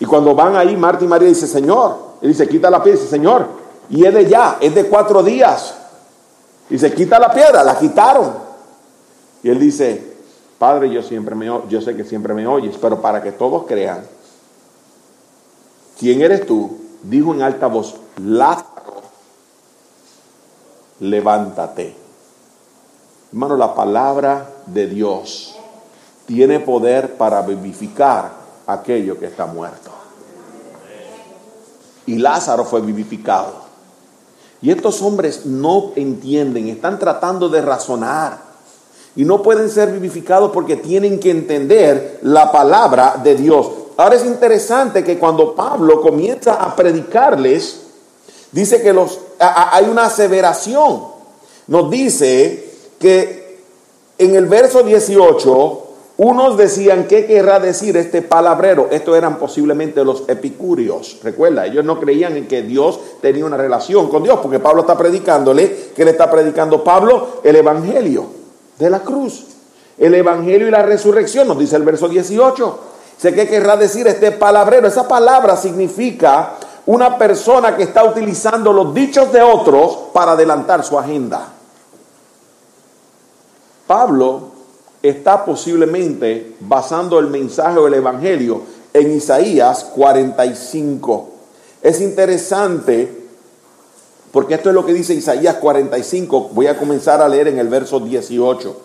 [0.00, 3.10] Y cuando van ahí, Marta y María dice, Señor, y dice, quita la piedra, dice,
[3.10, 3.46] Señor,
[3.88, 5.76] y es de ya, es de cuatro días.
[6.70, 8.32] Dice, quita la piedra, la quitaron.
[9.42, 10.14] Y él dice,
[10.58, 14.04] Padre, yo siempre me yo sé que siempre me oyes, pero para que todos crean,
[15.98, 16.78] ¿quién eres tú?
[17.02, 19.02] Dijo en alta voz, Lázaro,
[21.00, 21.96] levántate.
[23.32, 25.56] Hermano, la palabra de Dios
[26.26, 28.30] tiene poder para vivificar
[28.66, 29.90] aquello que está muerto.
[32.06, 33.69] Y Lázaro fue vivificado.
[34.62, 38.38] Y estos hombres no entienden, están tratando de razonar.
[39.16, 43.70] Y no pueden ser vivificados porque tienen que entender la palabra de Dios.
[43.96, 47.80] Ahora es interesante que cuando Pablo comienza a predicarles,
[48.52, 51.04] dice que los, hay una aseveración.
[51.66, 53.60] Nos dice que
[54.18, 55.89] en el verso 18
[56.22, 58.88] unos decían, ¿qué querrá decir este palabrero?
[58.90, 61.18] Estos eran posiblemente los epicúreos.
[61.22, 64.98] Recuerda, ellos no creían en que Dios tenía una relación con Dios, porque Pablo está
[64.98, 67.40] predicándole, ¿qué le está predicando Pablo?
[67.42, 68.26] El Evangelio
[68.78, 69.46] de la cruz.
[69.96, 72.78] El Evangelio y la resurrección, nos dice el verso 18.
[73.16, 74.88] Sé qué querrá decir este palabrero.
[74.88, 80.98] Esa palabra significa una persona que está utilizando los dichos de otros para adelantar su
[80.98, 81.48] agenda.
[83.86, 84.49] Pablo
[85.02, 91.28] está posiblemente basando el mensaje del Evangelio en Isaías 45.
[91.82, 93.20] Es interesante
[94.32, 96.50] porque esto es lo que dice Isaías 45.
[96.52, 98.76] Voy a comenzar a leer en el verso 18.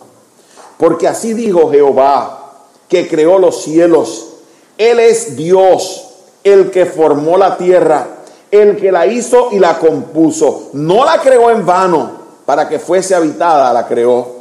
[0.77, 2.53] Porque así dijo Jehová,
[2.89, 4.29] que creó los cielos.
[4.77, 6.09] Él es Dios,
[6.43, 8.07] el que formó la tierra,
[8.51, 10.69] el que la hizo y la compuso.
[10.73, 12.11] No la creó en vano,
[12.45, 14.34] para que fuese habitada, la creó.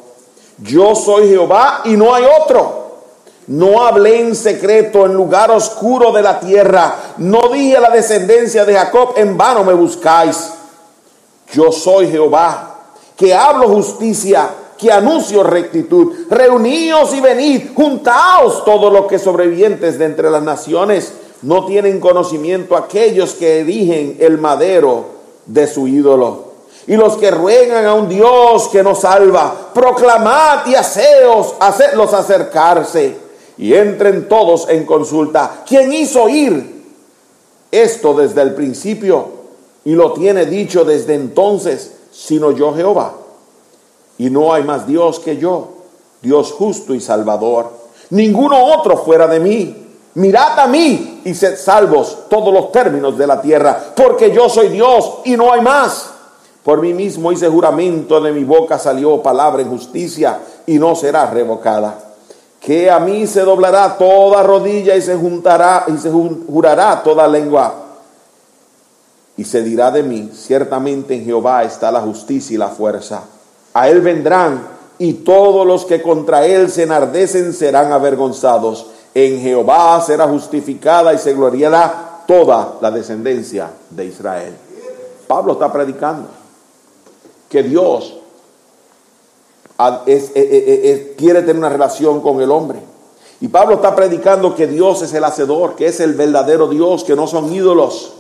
[0.59, 2.85] Yo soy Jehová y no hay otro.
[3.47, 7.15] No hablé en secreto en lugar oscuro de la tierra.
[7.19, 10.53] No dije a la descendencia de Jacob, en vano me buscáis.
[11.53, 12.77] Yo soy Jehová,
[13.17, 16.13] que hablo justicia, que anuncio rectitud.
[16.31, 21.13] Reuníos y venid, juntaos todos los que sobrevivientes de entre las naciones.
[21.43, 25.05] No tienen conocimiento aquellos que erigen el madero
[25.47, 26.44] de su ídolo
[26.87, 33.17] y los que ruegan a un Dios que nos salva, proclamad y haceos, hacedlos acercarse
[33.57, 35.63] y entren todos en consulta.
[35.67, 36.85] ¿Quién hizo ir
[37.71, 39.29] esto desde el principio
[39.85, 43.15] y lo tiene dicho desde entonces, sino yo Jehová?
[44.19, 45.69] Y no hay más Dios que yo,
[46.21, 47.73] Dios justo y salvador.
[48.11, 49.81] Ninguno otro fuera de mí.
[50.15, 54.69] Mirad a mí y sed salvos todos los términos de la tierra, porque yo soy
[54.69, 56.14] Dios y no hay más.
[56.65, 61.27] Por mí mismo hice juramento, de mi boca salió palabra en justicia y no será
[61.27, 61.99] revocada.
[62.59, 67.75] Que a mí se doblará toda rodilla y se juntará y se jurará toda lengua.
[69.37, 73.25] Y se dirá de mí, ciertamente en Jehová está la justicia y la fuerza.
[73.75, 74.67] A él vendrán
[74.99, 78.87] y todos los que contra él se enardecen serán avergonzados.
[79.13, 84.55] En Jehová será justificada y se gloriará toda la descendencia de Israel.
[85.27, 86.44] Pablo está predicando
[87.55, 88.17] que Dios
[89.79, 92.81] eh, eh, eh, quiere tener una relación con el hombre.
[93.41, 97.15] Y Pablo está predicando que Dios es el hacedor, que es el verdadero Dios, que
[97.15, 98.15] no son ídolos.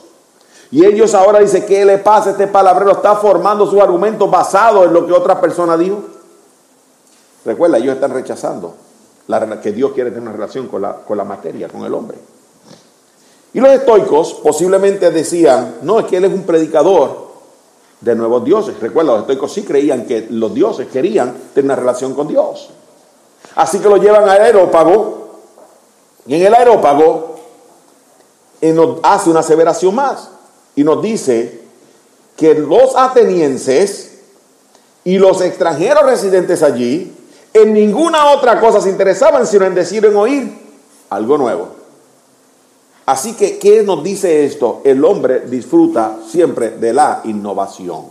[0.70, 2.30] Y ellos ahora dicen, ¿qué le pasa?
[2.30, 6.00] Este palabrero está formando su argumento basado en lo que otra persona dijo.
[7.44, 8.76] Recuerda, ellos están rechazando
[9.26, 12.18] la, que Dios quiere tener una relación con la, con la materia, con el hombre.
[13.52, 17.23] Y los estoicos posiblemente decían, no, es que él es un predicador
[18.00, 18.78] de nuevos dioses.
[18.80, 22.70] Recuerda, los estoicos sí creían que los dioses querían tener una relación con Dios.
[23.56, 25.40] Así que lo llevan al aerópago
[26.26, 27.34] y en el aerópago
[28.62, 30.30] nos hace una aseveración más
[30.74, 31.62] y nos dice
[32.36, 34.18] que los atenienses
[35.04, 37.14] y los extranjeros residentes allí
[37.52, 40.58] en ninguna otra cosa se interesaban sino en decir, en oír
[41.10, 41.83] algo nuevo.
[43.06, 44.80] Así que, ¿qué nos dice esto?
[44.84, 48.06] El hombre disfruta siempre de la innovación.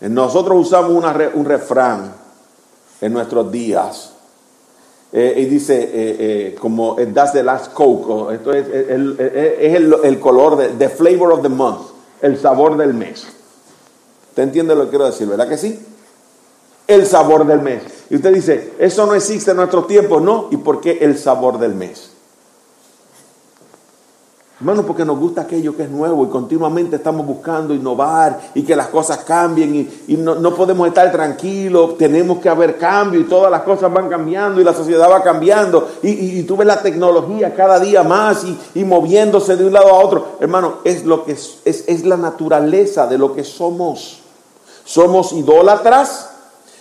[0.00, 2.14] Nosotros usamos un refrán
[3.00, 4.12] en nuestros días.
[5.14, 10.68] Eh, y dice, eh, eh, como das the last coke, esto es, el, color, de,
[10.68, 11.82] the flavor of the month,
[12.22, 13.26] el sabor del mes.
[14.30, 15.78] ¿Usted entiende lo que quiero decir, verdad que sí?
[16.86, 17.82] El sabor del mes.
[18.08, 20.48] Y usted dice, eso no existe en nuestros tiempos, ¿no?
[20.50, 22.11] ¿Y por qué el sabor del mes?
[24.62, 28.76] Hermano, porque nos gusta aquello que es nuevo y continuamente estamos buscando innovar y que
[28.76, 33.62] las cosas cambien y, no, podemos estar tranquilos, tenemos que haber cambio y todas las
[33.62, 38.04] cosas van cambiando y la sociedad va cambiando y, tú ves la tecnología cada día
[38.04, 40.36] más y, moviéndose de un lado a otro.
[40.38, 44.20] Hermano, es, lo que es, es la naturaleza de lo que somos.
[44.84, 46.30] Somos idólatras,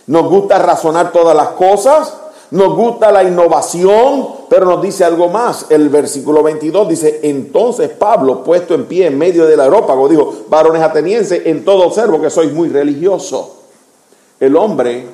[0.05, 2.13] nos gusta razonar todas las cosas,
[2.51, 5.67] nos gusta la innovación, pero nos dice algo más.
[5.69, 10.81] El versículo 22 dice, entonces Pablo, puesto en pie en medio del aerópago, dijo, varones
[10.81, 13.61] atenienses, en todo observo que sois muy religioso.
[14.37, 15.07] El hombre,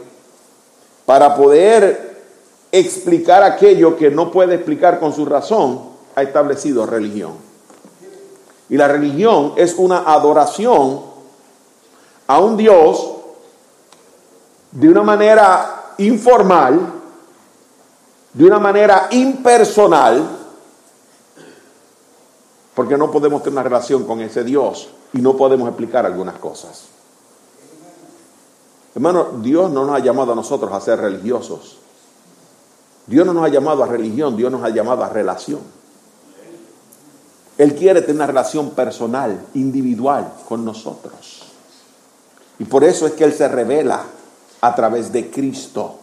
[1.06, 2.18] para poder
[2.72, 5.82] explicar aquello que no puede explicar con su razón,
[6.16, 7.34] ha establecido religión.
[8.70, 11.02] Y la religión es una adoración
[12.26, 13.12] a un Dios
[14.72, 16.97] de una manera informal,
[18.38, 20.24] de una manera impersonal,
[22.76, 26.84] porque no podemos tener una relación con ese Dios y no podemos explicar algunas cosas.
[28.94, 31.78] Hermano, Dios no nos ha llamado a nosotros a ser religiosos.
[33.08, 35.62] Dios no nos ha llamado a religión, Dios nos ha llamado a relación.
[37.58, 41.42] Él quiere tener una relación personal, individual con nosotros.
[42.60, 44.04] Y por eso es que Él se revela
[44.62, 46.02] a través de Cristo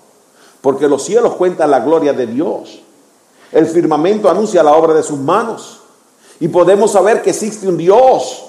[0.65, 2.81] porque los cielos cuentan la gloria de Dios.
[3.53, 5.83] El firmamento anuncia la obra de sus manos.
[6.41, 8.47] Y podemos saber que existe un Dios.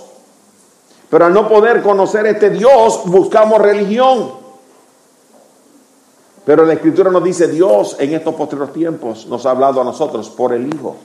[1.10, 4.32] Pero al no poder conocer este Dios, buscamos religión.
[6.46, 10.30] Pero la Escritura nos dice, Dios en estos posteriores tiempos nos ha hablado a nosotros
[10.30, 10.96] por el Hijo.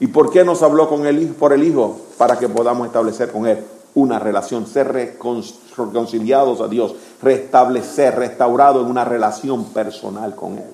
[0.00, 1.98] ¿Y por qué nos habló con el por el Hijo?
[2.16, 3.62] Para que podamos establecer con Él
[3.94, 10.70] una relación, ser reconciliados a Dios, restablecer, restaurado en una relación personal con Él.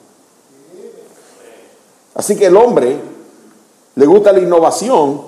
[2.15, 2.97] Así que el hombre
[3.95, 5.21] le gusta la innovación,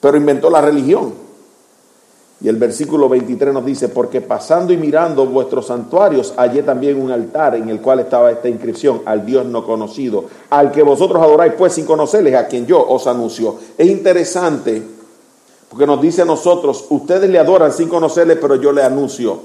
[0.00, 1.14] pero inventó la religión.
[2.42, 7.10] Y el versículo 23 nos dice, porque pasando y mirando vuestros santuarios, hallé también un
[7.10, 11.52] altar en el cual estaba esta inscripción, al Dios no conocido, al que vosotros adoráis
[11.58, 13.56] pues sin conocerles, a quien yo os anuncio.
[13.76, 14.99] Es interesante
[15.70, 19.38] porque nos dice a nosotros, ustedes le adoran sin conocerle, pero yo le anuncio,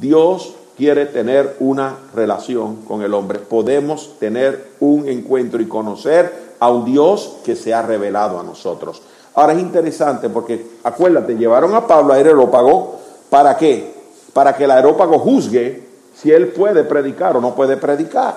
[0.00, 3.38] Dios quiere tener una relación con el hombre.
[3.38, 9.02] Podemos tener un encuentro y conocer a un Dios que se ha revelado a nosotros.
[9.34, 12.96] Ahora es interesante porque, acuérdate, llevaron a Pablo al aerópago,
[13.28, 13.92] ¿para qué?
[14.32, 18.36] Para que el aerópago juzgue si él puede predicar o no puede predicar.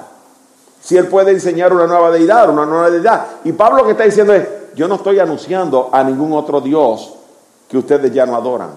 [0.81, 3.25] Si él puede enseñar una nueva deidad, una nueva deidad.
[3.45, 7.19] Y Pablo lo que está diciendo es, yo no estoy anunciando a ningún otro Dios
[7.71, 8.71] que ustedes ya no adoran.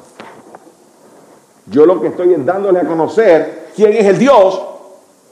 [1.67, 4.63] Yo lo que estoy es dándole a conocer quién es el Dios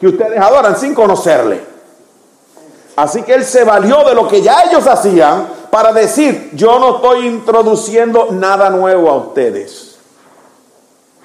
[0.00, 1.60] que ustedes adoran sin conocerle.
[2.96, 6.96] Así que él se valió de lo que ya ellos hacían para decir, yo no
[6.96, 9.96] estoy introduciendo nada nuevo a ustedes.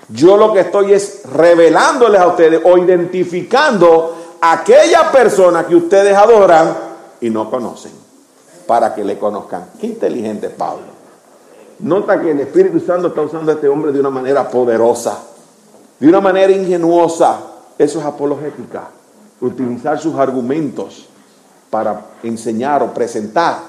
[0.09, 6.77] Yo lo que estoy es revelándoles a ustedes o identificando aquella persona que ustedes adoran
[7.19, 7.93] y no conocen,
[8.67, 9.71] para que le conozcan.
[9.81, 10.96] Qué inteligente Pablo.
[11.79, 15.19] Nota que el Espíritu Santo está usando a este hombre de una manera poderosa,
[15.99, 17.39] de una manera ingenuosa.
[17.77, 18.89] Eso es apologética.
[19.41, 21.07] Utilizar sus argumentos
[21.69, 23.59] para enseñar o presentar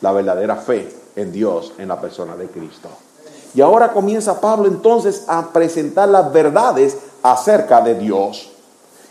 [0.00, 2.88] la verdadera fe en Dios, en la persona de Cristo.
[3.54, 8.50] Y ahora comienza Pablo entonces a presentar las verdades acerca de Dios.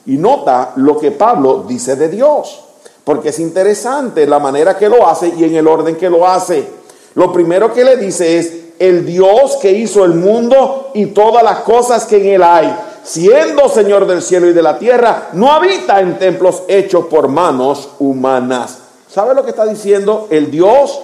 [0.06, 2.64] Y nota lo que Pablo dice de Dios,
[3.04, 6.70] porque es interesante la manera que lo hace y en el orden que lo hace.
[7.16, 11.60] Lo primero que le dice es, el Dios que hizo el mundo y todas las
[11.60, 16.00] cosas que en él hay, siendo Señor del cielo y de la tierra, no habita
[16.00, 18.80] en templos hechos por manos humanas.
[19.10, 20.28] ¿Sabe lo que está diciendo?
[20.30, 21.02] El Dios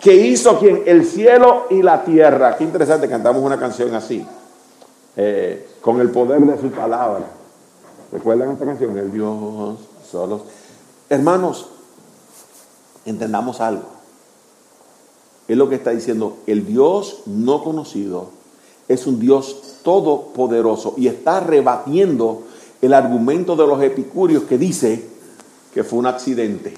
[0.00, 2.56] que hizo quien el cielo y la tierra.
[2.56, 4.26] Qué interesante, cantamos una canción así,
[5.16, 7.24] eh, con el poder de su palabra.
[8.12, 8.96] ¿Recuerdan esta canción?
[8.98, 9.78] El Dios
[10.10, 10.42] solo.
[11.08, 11.68] Hermanos,
[13.06, 13.93] entendamos algo
[15.46, 18.30] es lo que está diciendo, el Dios no conocido
[18.88, 22.42] es un Dios todopoderoso y está rebatiendo
[22.82, 25.04] el argumento de los epicúreos que dice
[25.72, 26.74] que fue un accidente.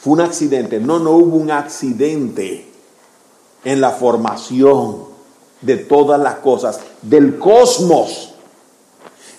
[0.00, 0.80] Fue un accidente.
[0.80, 2.68] No, no hubo un accidente
[3.64, 5.04] en la formación
[5.60, 8.34] de todas las cosas, del cosmos.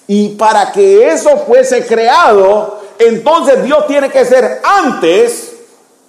[0.08, 5.53] Y para que eso fuese creado, entonces Dios tiene que ser antes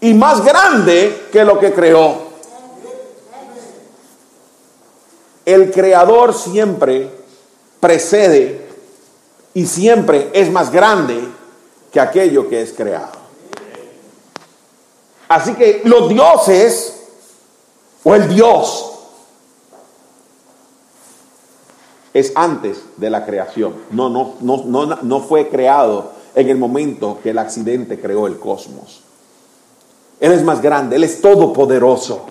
[0.05, 2.15] y más grande que lo que creó.
[5.47, 7.11] El creador siempre
[7.81, 8.69] precede
[9.55, 11.27] y siempre es más grande
[11.91, 13.13] que aquello que es creado.
[15.27, 17.01] Así que los dioses
[18.03, 18.93] o el Dios
[22.13, 23.75] es antes de la creación.
[23.91, 28.39] No, no, no, no, no fue creado en el momento que el accidente creó el
[28.39, 29.04] cosmos.
[30.21, 32.27] Él es más grande, Él es todopoderoso.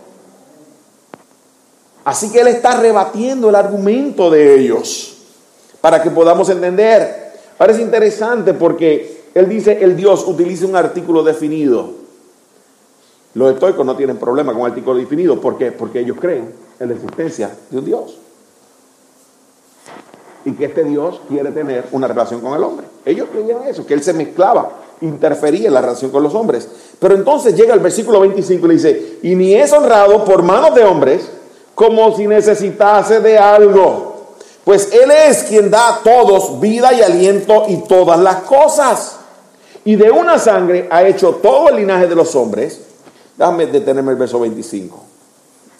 [2.05, 5.17] Así que Él está rebatiendo el argumento de ellos
[5.81, 7.33] para que podamos entender.
[7.57, 12.03] Parece interesante porque Él dice, el Dios utiliza un artículo definido.
[13.35, 15.39] Los estoicos no tienen problema con artículo definido.
[15.39, 15.71] ¿Por qué?
[15.71, 18.17] Porque ellos creen en la existencia de un Dios.
[20.45, 22.85] Y que este Dios quiere tener una relación con el hombre.
[23.05, 26.67] Ellos creían eso, que Él se mezclaba, interfería en la relación con los hombres.
[26.99, 30.73] Pero entonces llega el versículo 25 y le dice, y ni es honrado por manos
[30.75, 31.29] de hombres
[31.75, 34.13] como si necesitase de algo.
[34.63, 39.17] Pues Él es quien da a todos vida y aliento y todas las cosas.
[39.85, 42.81] Y de una sangre ha hecho todo el linaje de los hombres.
[43.37, 45.03] Déjame detenerme el verso 25.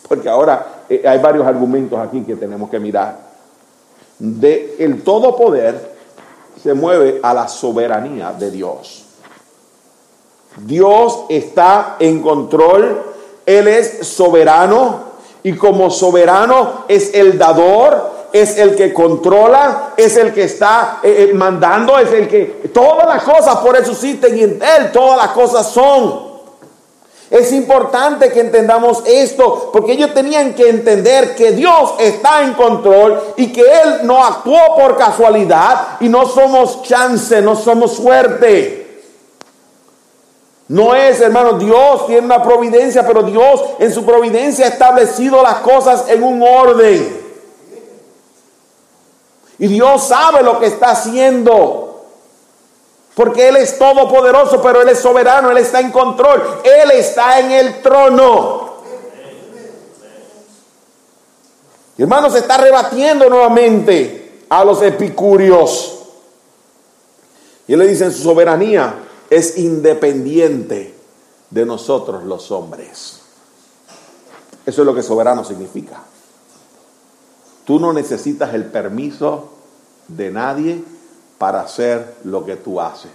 [0.10, 3.18] Porque ahora eh, hay varios argumentos aquí que tenemos que mirar.
[4.20, 5.94] De el todo poder
[6.62, 9.03] se mueve a la soberanía de Dios.
[10.58, 13.02] Dios está en control,
[13.46, 20.34] Él es soberano y como soberano es el dador, es el que controla, es el
[20.34, 24.44] que está eh, eh, mandando, es el que todas las cosas por eso existen y
[24.44, 26.34] en Él todas las cosas son.
[27.30, 33.20] Es importante que entendamos esto, porque ellos tenían que entender que Dios está en control
[33.38, 38.83] y que Él no actuó por casualidad y no somos chance, no somos suerte.
[40.68, 45.56] No es, hermano, Dios tiene una providencia, pero Dios en su providencia ha establecido las
[45.56, 47.22] cosas en un orden.
[49.60, 52.06] Y Dios sabe lo que está haciendo.
[53.16, 57.52] Porque Él es todopoderoso, pero Él es soberano, Él está en control, Él está en
[57.52, 58.74] el trono.
[61.98, 66.00] Hermano, se está rebatiendo nuevamente a los epicúreos.
[67.68, 68.96] Y Él le dice en su soberanía,
[69.36, 70.94] es independiente
[71.50, 73.22] de nosotros los hombres.
[74.66, 76.04] Eso es lo que soberano significa.
[77.66, 79.50] Tú no necesitas el permiso
[80.08, 80.84] de nadie
[81.38, 83.12] para hacer lo que tú haces.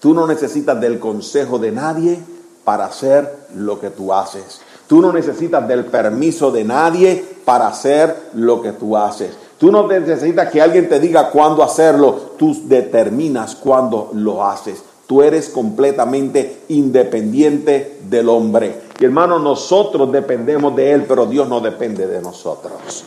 [0.00, 2.20] Tú no necesitas del consejo de nadie
[2.64, 4.60] para hacer lo que tú haces.
[4.86, 9.36] Tú no necesitas del permiso de nadie para hacer lo que tú haces.
[9.58, 12.32] Tú no necesitas que alguien te diga cuándo hacerlo.
[12.38, 14.82] Tú determinas cuándo lo haces.
[15.10, 18.80] Tú eres completamente independiente del hombre.
[19.00, 23.04] Y hermano, nosotros dependemos de Él, pero Dios no depende de nosotros.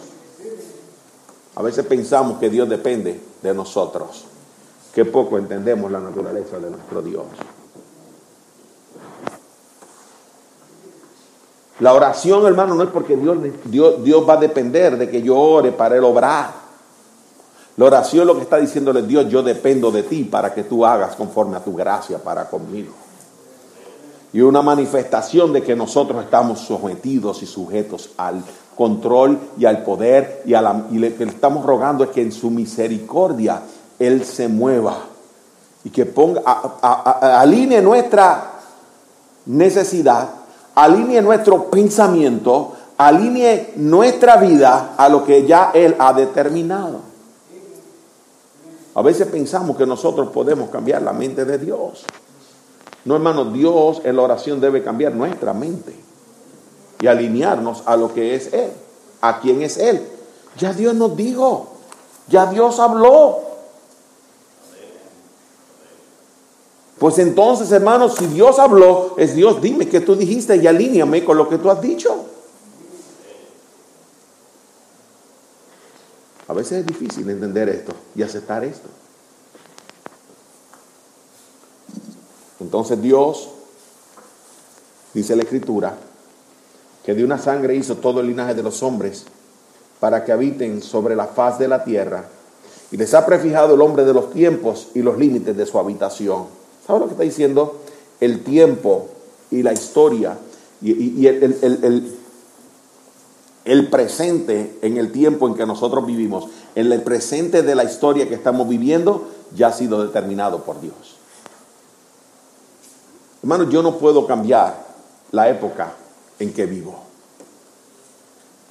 [1.56, 4.26] A veces pensamos que Dios depende de nosotros.
[4.94, 7.24] Qué poco entendemos la naturaleza de nuestro Dios.
[11.80, 15.96] La oración, hermano, no es porque Dios, va a depender de que yo ore para
[15.96, 16.63] Él obrar.
[17.78, 21.16] La oración lo que está diciéndole Dios, yo dependo de ti para que tú hagas
[21.16, 22.94] conforme a tu gracia para conmigo.
[24.32, 28.44] Y una manifestación de que nosotros estamos sometidos y sujetos al
[28.76, 32.32] control y al poder y, a la, y que le estamos rogando es que en
[32.32, 33.62] su misericordia
[34.00, 34.98] Él se mueva
[35.84, 38.52] y que ponga, alinee nuestra
[39.46, 40.30] necesidad,
[40.76, 47.13] alinee nuestro pensamiento, alinee nuestra vida a lo que ya Él ha determinado.
[48.96, 52.06] A veces pensamos que nosotros podemos cambiar la mente de Dios.
[53.06, 55.96] No, hermano, Dios en la oración debe cambiar nuestra mente
[57.02, 58.72] y alinearnos a lo que es Él,
[59.22, 60.02] a quién es Él.
[60.58, 61.68] Ya Dios nos dijo,
[62.28, 63.40] ya Dios habló.
[67.00, 71.36] Pues entonces, hermanos, si Dios habló, es Dios, dime que tú dijiste y alíñame con
[71.38, 72.33] lo que tú has dicho.
[76.54, 78.88] A veces es difícil entender esto y aceptar esto.
[82.60, 83.50] Entonces Dios,
[85.16, 85.98] dice la Escritura,
[87.04, 89.26] que de una sangre hizo todo el linaje de los hombres
[90.00, 92.26] para que habiten sobre la faz de la tierra
[92.92, 96.46] y les ha prefijado el hombre de los tiempos y los límites de su habitación.
[96.86, 97.82] ¿Sabe lo que está diciendo?
[98.20, 99.08] El tiempo
[99.50, 100.38] y la historia
[100.84, 102.23] y, el, el el
[103.90, 108.36] presente en el tiempo en que nosotros vivimos, en el presente de la historia que
[108.36, 111.18] estamos viviendo, ya ha sido determinado por Dios.
[113.42, 114.86] Hermano, yo no puedo cambiar
[115.32, 115.94] la época
[116.40, 117.04] en que vivo.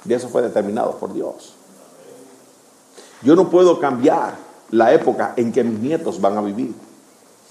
[0.05, 1.53] Y eso fue determinado por Dios.
[3.21, 4.35] Yo no puedo cambiar
[4.71, 6.73] la época en que mis nietos van a vivir.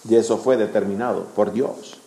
[0.09, 1.99] Y eso fue determinado por Dios.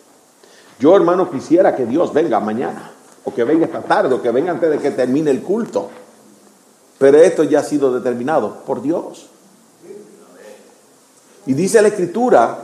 [0.78, 2.92] Yo, hermano, quisiera que Dios venga mañana,
[3.26, 5.90] o que venga esta tarde, o que venga antes de que termine el culto.
[6.98, 9.26] Pero esto ya ha sido determinado por Dios.
[11.44, 12.58] Y dice la Escritura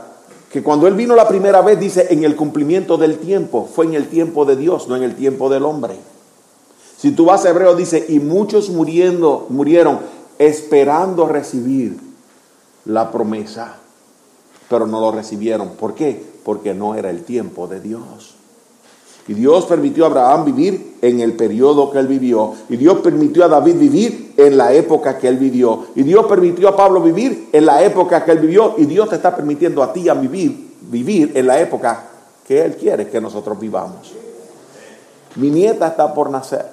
[0.49, 3.93] que cuando Él vino la primera vez, dice, en el cumplimiento del tiempo, fue en
[3.93, 5.95] el tiempo de Dios, no en el tiempo del hombre.
[6.97, 9.99] Si tú vas a Hebreo, dice, y muchos muriendo, murieron
[10.37, 11.99] esperando recibir
[12.85, 13.75] la promesa,
[14.69, 15.71] pero no lo recibieron.
[15.71, 16.23] ¿Por qué?
[16.45, 18.35] Porque no era el tiempo de Dios.
[19.27, 22.53] Y Dios permitió a Abraham vivir en el periodo que él vivió.
[22.69, 25.85] Y Dios permitió a David vivir en la época que él vivió.
[25.95, 28.75] Y Dios permitió a Pablo vivir en la época que él vivió.
[28.77, 32.09] Y Dios te está permitiendo a ti a vivir, vivir en la época
[32.45, 34.13] que Él quiere que nosotros vivamos.
[35.35, 36.65] Mi nieta está por nacer.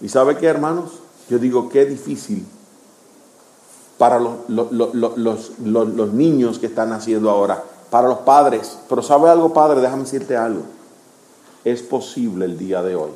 [0.00, 0.90] ¿Y sabe qué, hermanos?
[1.28, 2.44] Yo digo, qué difícil
[3.98, 7.62] para los, los, niños que están naciendo ahora,
[7.92, 8.78] para los padres.
[8.88, 9.82] Pero ¿sabe algo, padre?
[9.82, 10.62] Déjame decirte algo.
[11.62, 13.10] Es posible el día de hoy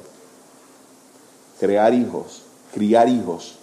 [1.59, 2.43] crear hijos,
[2.74, 3.55] criar hijos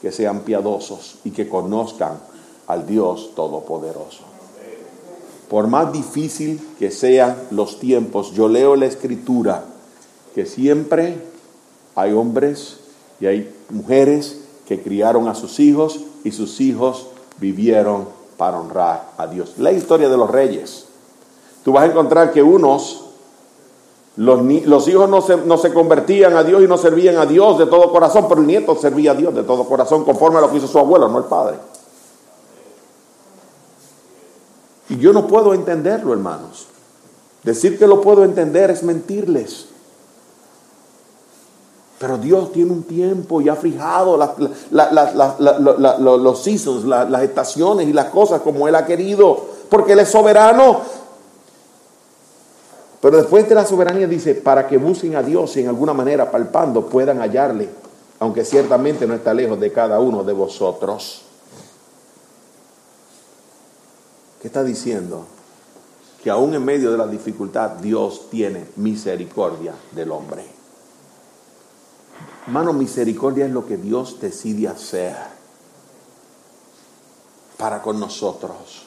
[0.00, 2.18] que sean piadosos y que conozcan
[2.66, 4.22] al Dios Todopoderoso.
[5.50, 9.64] Por más difícil que sean los tiempos, yo leo la escritura
[10.34, 11.18] que siempre
[11.94, 12.78] hay hombres
[13.20, 17.08] y hay mujeres que criaron a sus hijos y sus hijos
[17.38, 19.52] vivieron para honrar a Dios.
[19.58, 20.86] La historia de los reyes.
[21.64, 23.04] Tú vas a encontrar que unos,
[24.16, 27.56] los, los hijos no se, no se, convertían a Dios y no servían a Dios
[27.56, 30.50] de todo corazón, pero el nieto servía a Dios de todo corazón conforme a lo
[30.50, 31.56] que hizo su abuelo, no el padre.
[34.88, 36.66] Y yo no puedo entenderlo, hermanos.
[37.44, 39.68] Decir que lo puedo entender es mentirles.
[42.02, 44.16] Pero Dios tiene un tiempo y ha fijado
[44.68, 50.80] los seasons, las estaciones y las cosas como Él ha querido, porque Él es soberano.
[53.00, 56.28] Pero después de la soberanía dice, para que busquen a Dios y en alguna manera
[56.28, 57.68] palpando puedan hallarle,
[58.18, 61.22] aunque ciertamente no está lejos de cada uno de vosotros.
[64.40, 65.24] ¿Qué está diciendo?
[66.20, 70.51] Que aún en medio de la dificultad Dios tiene misericordia del hombre.
[72.46, 75.16] Hermano, misericordia es lo que Dios decide hacer
[77.56, 78.86] para con nosotros.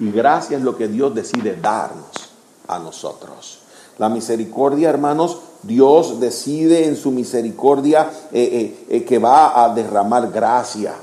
[0.00, 2.10] Y gracia es lo que Dios decide darnos
[2.66, 3.60] a nosotros.
[3.98, 10.30] La misericordia, hermanos, Dios decide en su misericordia eh, eh, eh, que va a derramar
[10.30, 10.94] gracia.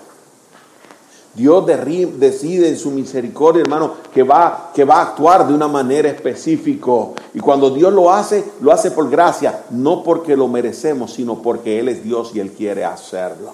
[1.36, 6.10] Dios decide en su misericordia, hermano, que va, que va a actuar de una manera
[6.10, 6.92] específica.
[7.34, 11.80] Y cuando Dios lo hace, lo hace por gracia, no porque lo merecemos, sino porque
[11.80, 13.52] Él es Dios y Él quiere hacerlo.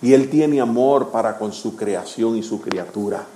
[0.00, 3.26] Y Él tiene amor para con su creación y su criatura.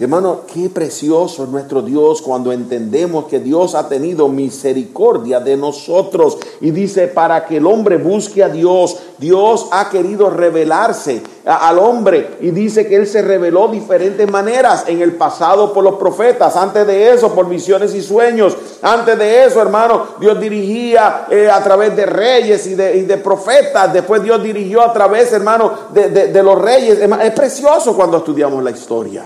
[0.00, 6.38] Hermano, qué precioso es nuestro Dios cuando entendemos que Dios ha tenido misericordia de nosotros.
[6.62, 12.38] Y dice, para que el hombre busque a Dios, Dios ha querido revelarse al hombre.
[12.40, 14.84] Y dice que Él se reveló de diferentes maneras.
[14.86, 18.56] En el pasado por los profetas, antes de eso por visiones y sueños.
[18.80, 23.92] Antes de eso, hermano, Dios dirigía eh, a través de reyes y de, profetas.
[23.92, 27.00] Después Dios dirigió a través, hermano, de, de los reyes.
[27.00, 29.24] Es precioso cuando estudiamos la historia.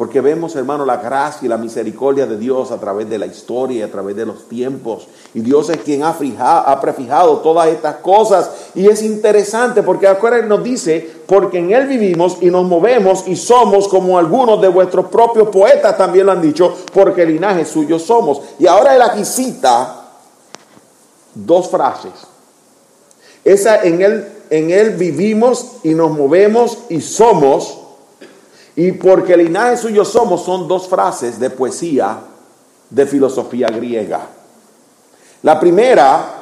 [0.00, 3.80] Porque vemos, hermano, la gracia y la misericordia de Dios a través de la historia
[3.80, 5.06] y a través de los tiempos.
[5.34, 6.16] Y Dios es quien ha,
[6.58, 8.50] ha prefijado todas estas cosas.
[8.74, 13.36] Y es interesante porque acuérdense, nos dice, porque en Él vivimos y nos movemos y
[13.36, 18.40] somos como algunos de vuestros propios poetas también lo han dicho, porque linaje suyo somos.
[18.58, 20.12] Y ahora Él aquí cita
[21.34, 22.12] dos frases.
[23.44, 27.79] Esa en Él, en Él vivimos y nos movemos y somos
[28.76, 32.20] y porque el linaje suyo somos son dos frases de poesía
[32.88, 34.28] de filosofía griega.
[35.42, 36.40] La primera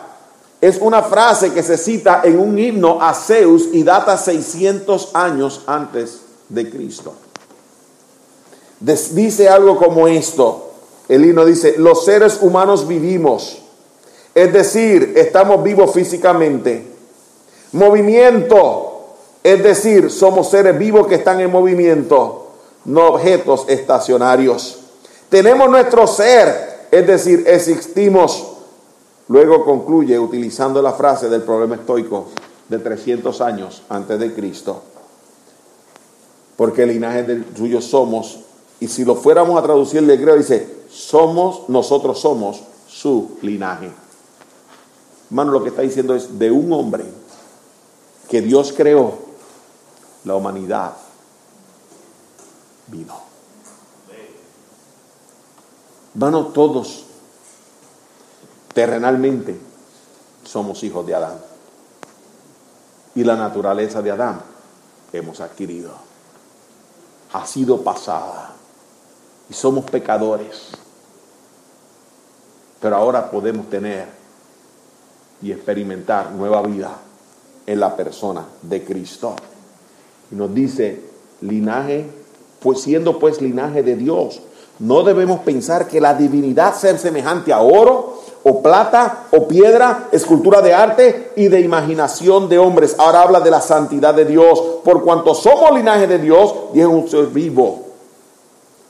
[0.61, 5.63] es una frase que se cita en un himno a Zeus y data 600 años
[5.67, 7.15] antes de Cristo.
[8.81, 10.65] Dice algo como esto.
[11.09, 13.63] El himno dice, los seres humanos vivimos,
[14.35, 16.87] es decir, estamos vivos físicamente.
[17.73, 18.88] Movimiento,
[19.53, 22.49] es decir, somos seres vivos que están en movimiento,
[22.85, 24.79] no objetos estacionarios.
[25.31, 28.47] Tenemos nuestro ser, es decir, existimos.
[29.29, 32.27] Luego concluye utilizando la frase del problema estoico
[32.69, 34.83] de 300 años antes de Cristo.
[36.55, 38.41] Porque el linaje del suyo somos,
[38.81, 43.91] y si lo fuéramos a traducir de griego, dice, somos, nosotros somos su linaje.
[45.31, 47.05] Hermano, lo que está diciendo es de un hombre
[48.29, 49.28] que Dios creó
[50.25, 50.93] la humanidad.
[52.89, 53.15] vino.
[56.15, 57.05] Hermano, todos
[58.73, 59.59] terrenalmente
[60.45, 61.39] somos hijos de Adán.
[63.15, 64.41] Y la naturaleza de Adán
[65.13, 65.93] hemos adquirido.
[67.33, 68.53] Ha sido pasada.
[69.51, 70.69] Y somos pecadores.
[72.81, 74.09] Pero ahora podemos tener
[75.43, 76.97] y experimentar nueva vida
[77.67, 79.37] en la persona de Cristo.
[80.31, 81.01] Y nos dice,
[81.41, 82.07] linaje,
[82.61, 84.41] pues siendo pues linaje de Dios,
[84.79, 90.63] no debemos pensar que la divinidad sea semejante a oro o plata o piedra, escultura
[90.63, 92.95] de arte y de imaginación de hombres.
[92.99, 94.61] Ahora habla de la santidad de Dios.
[94.85, 97.87] Por cuanto somos linaje de Dios, y es un ser vivo.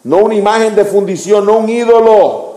[0.04, 2.47] No una imagen de fundición, no un ídolo.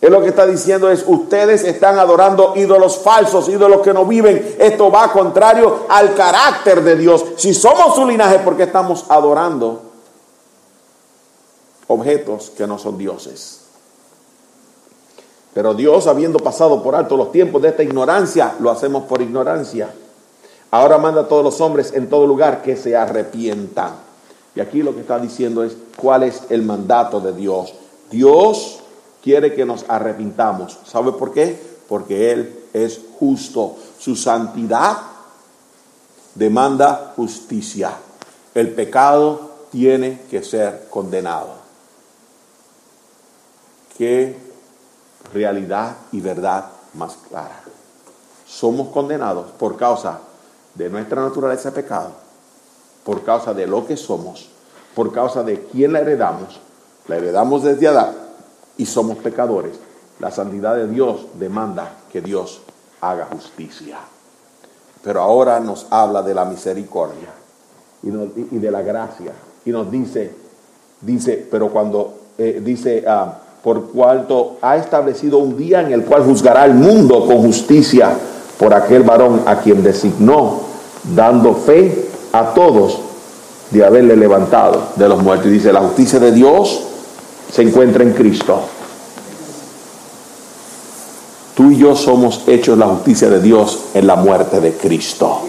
[0.00, 4.56] Es lo que está diciendo es, ustedes están adorando ídolos falsos, ídolos que no viven.
[4.58, 7.24] Esto va contrario al carácter de Dios.
[7.36, 9.90] Si somos su linaje, porque estamos adorando
[11.90, 13.60] objetos que no son dioses?
[15.52, 19.92] Pero Dios, habiendo pasado por alto los tiempos de esta ignorancia, lo hacemos por ignorancia.
[20.70, 23.94] Ahora manda a todos los hombres en todo lugar que se arrepientan.
[24.54, 27.74] Y aquí lo que está diciendo es cuál es el mandato de Dios.
[28.10, 28.79] Dios
[29.22, 30.78] quiere que nos arrepintamos.
[30.84, 31.60] ¿Sabe por qué?
[31.88, 33.76] Porque Él es justo.
[33.98, 34.98] Su santidad
[36.34, 37.92] demanda justicia.
[38.54, 41.60] El pecado tiene que ser condenado.
[43.96, 44.50] ¿Qué
[45.32, 47.60] realidad y verdad más clara.
[48.46, 50.18] Somos condenados por causa
[50.74, 52.10] de nuestra naturaleza de pecado,
[53.04, 54.48] por causa de lo que somos,
[54.94, 56.60] por causa de quién la heredamos.
[57.06, 58.29] La heredamos desde Adán
[58.80, 59.72] y somos pecadores.
[60.20, 62.62] La santidad de Dios demanda que Dios
[63.02, 63.98] haga justicia.
[65.04, 67.28] Pero ahora nos habla de la misericordia
[68.02, 69.32] y, de la gracia.
[69.66, 70.34] Y nos dice,
[71.02, 76.24] dice, pero cuando eh, dice, ah, por cuanto ha establecido un día en el cual
[76.24, 78.16] juzgará al mundo con justicia
[78.58, 80.60] por aquel varón a quien designó,
[81.14, 82.98] dando fe a todos
[83.70, 85.48] de haberle levantado de los muertos.
[85.48, 86.86] Y dice, la justicia de Dios
[87.52, 88.60] se encuentra en Cristo.
[91.54, 95.40] Tú y yo somos hechos la justicia de Dios en la muerte de Cristo.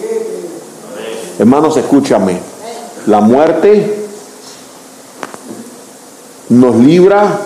[1.40, 2.38] Hermanos, escúchame.
[3.08, 4.08] La muerte
[6.50, 7.40] nos libra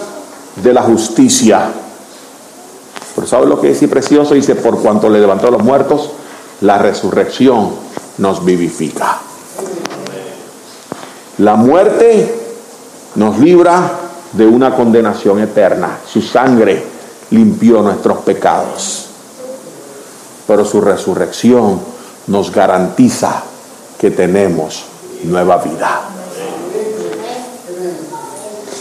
[0.64, 1.70] de la justicia.
[3.14, 4.34] Pero ¿sabe lo que dice precioso?
[4.34, 6.10] Dice, por cuanto le levantó a los muertos,
[6.62, 7.70] la resurrección
[8.18, 9.20] nos vivifica.
[11.38, 12.34] La muerte
[13.16, 16.00] nos libra de una condenación eterna.
[16.12, 16.84] Su sangre
[17.32, 19.08] limpió nuestros pecados.
[20.48, 21.80] Pero su resurrección
[22.28, 23.44] nos garantiza
[24.00, 24.86] que tenemos
[25.24, 26.02] nueva vida.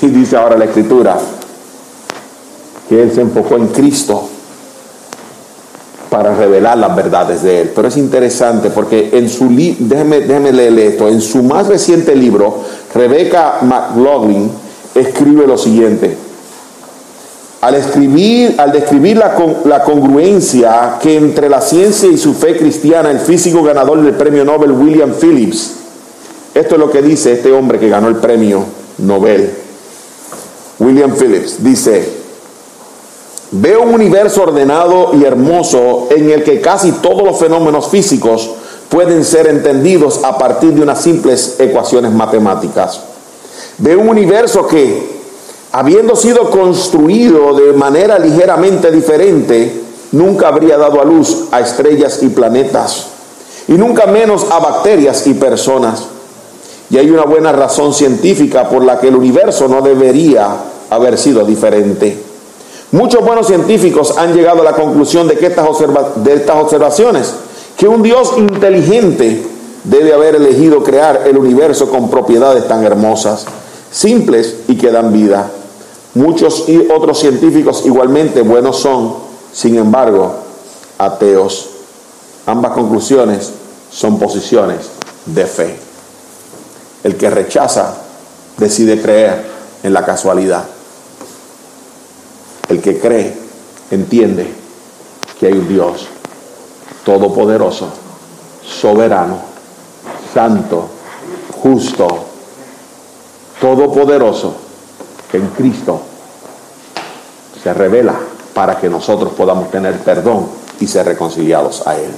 [0.02, 1.18] Y dice ahora la escritura,
[2.88, 4.28] que Él se enfocó en Cristo
[6.10, 7.72] para revelar las verdades de Él.
[7.74, 12.14] Pero es interesante porque en su libro, déjeme, déjeme leer esto, en su más reciente
[12.14, 12.60] libro,
[12.94, 14.50] Rebecca McLaughlin
[14.94, 16.16] escribe lo siguiente.
[17.60, 19.34] Al, escribir, al describir la,
[19.64, 24.44] la congruencia que entre la ciencia y su fe cristiana, el físico ganador del premio
[24.44, 25.72] Nobel William Phillips,
[26.54, 28.64] esto es lo que dice este hombre que ganó el premio
[28.98, 29.50] Nobel,
[30.78, 32.24] William Phillips, dice,
[33.56, 38.50] Veo un universo ordenado y hermoso en el que casi todos los fenómenos físicos
[38.88, 43.00] pueden ser entendidos a partir de unas simples ecuaciones matemáticas.
[43.78, 45.14] Veo un universo que,
[45.72, 52.28] habiendo sido construido de manera ligeramente diferente, nunca habría dado a luz a estrellas y
[52.28, 53.06] planetas,
[53.66, 56.04] y nunca menos a bacterias y personas.
[56.90, 60.56] Y hay una buena razón científica por la que el universo no debería
[60.90, 62.16] haber sido diferente.
[62.92, 65.66] Muchos buenos científicos han llegado a la conclusión de, que estas,
[66.16, 67.34] de estas observaciones,
[67.76, 69.42] que un Dios inteligente
[69.82, 73.46] debe haber elegido crear el universo con propiedades tan hermosas,
[73.94, 75.48] simples y que dan vida.
[76.14, 79.14] Muchos y otros científicos igualmente buenos son,
[79.52, 80.34] sin embargo,
[80.98, 81.70] ateos.
[82.46, 83.52] Ambas conclusiones
[83.90, 84.90] son posiciones
[85.26, 85.76] de fe.
[87.04, 87.94] El que rechaza
[88.58, 89.44] decide creer
[89.82, 90.64] en la casualidad.
[92.68, 93.36] El que cree
[93.90, 94.52] entiende
[95.38, 96.08] que hay un Dios
[97.04, 97.88] todopoderoso,
[98.64, 99.38] soberano,
[100.32, 100.88] santo,
[101.62, 102.33] justo,
[103.64, 104.54] todopoderoso,
[105.30, 105.98] que en Cristo
[107.62, 108.14] se revela
[108.52, 110.48] para que nosotros podamos tener perdón
[110.80, 112.10] y ser reconciliados a Él.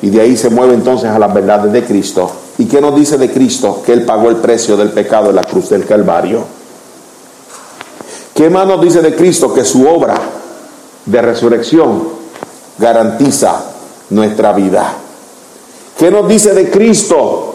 [0.00, 3.18] Y de ahí se mueve entonces a las verdades de Cristo ¿Y qué nos dice
[3.18, 3.82] de Cristo?
[3.84, 6.42] Que Él pagó el precio del pecado en la cruz del Calvario.
[8.34, 9.52] ¿Qué más nos dice de Cristo?
[9.52, 10.14] Que su obra
[11.04, 12.08] de resurrección
[12.78, 13.62] garantiza
[14.10, 14.94] nuestra vida.
[15.98, 17.45] ¿Qué nos dice de Cristo?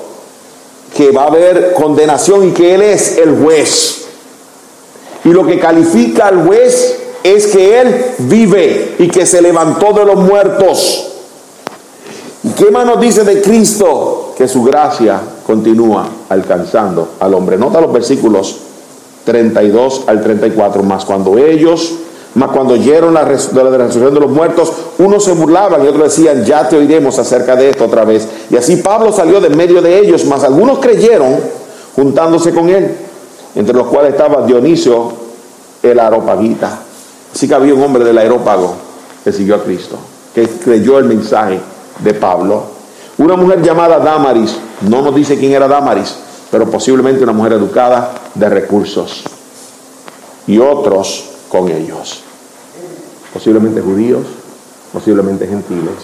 [0.96, 4.06] Que va a haber condenación y que Él es el juez.
[5.24, 10.06] Y lo que califica al juez es que Él vive y que se levantó de
[10.06, 11.08] los muertos.
[12.44, 14.34] ¿Y qué más nos dice de Cristo?
[14.36, 17.58] Que su gracia continúa alcanzando al hombre.
[17.58, 18.58] Nota los versículos
[19.26, 21.94] 32 al 34, más cuando ellos,
[22.34, 26.68] más cuando oyeron la, resurrección de los muertos, unos se burlaban y otros decían, ya
[26.68, 28.28] te oiremos acerca de esto otra vez.
[28.50, 31.38] Y así Pablo salió de medio de ellos, más algunos creyeron
[31.96, 32.96] juntándose con él,
[33.56, 35.12] entre los cuales estaba Dionisio
[35.84, 36.80] el aeropagita.
[37.34, 38.76] Así que había un hombre del aerópago
[39.24, 39.98] que siguió a Cristo,
[40.34, 41.60] que creyó el mensaje
[42.00, 42.64] de Pablo.
[43.18, 44.58] Una mujer llamada Damaris,
[44.90, 46.16] no nos dice quién era Damaris,
[46.50, 49.24] pero posiblemente una mujer educada de recursos.
[50.48, 52.22] Y otros con ellos.
[53.34, 54.26] Posiblemente judíos,
[54.94, 55.96] posiblemente gentiles.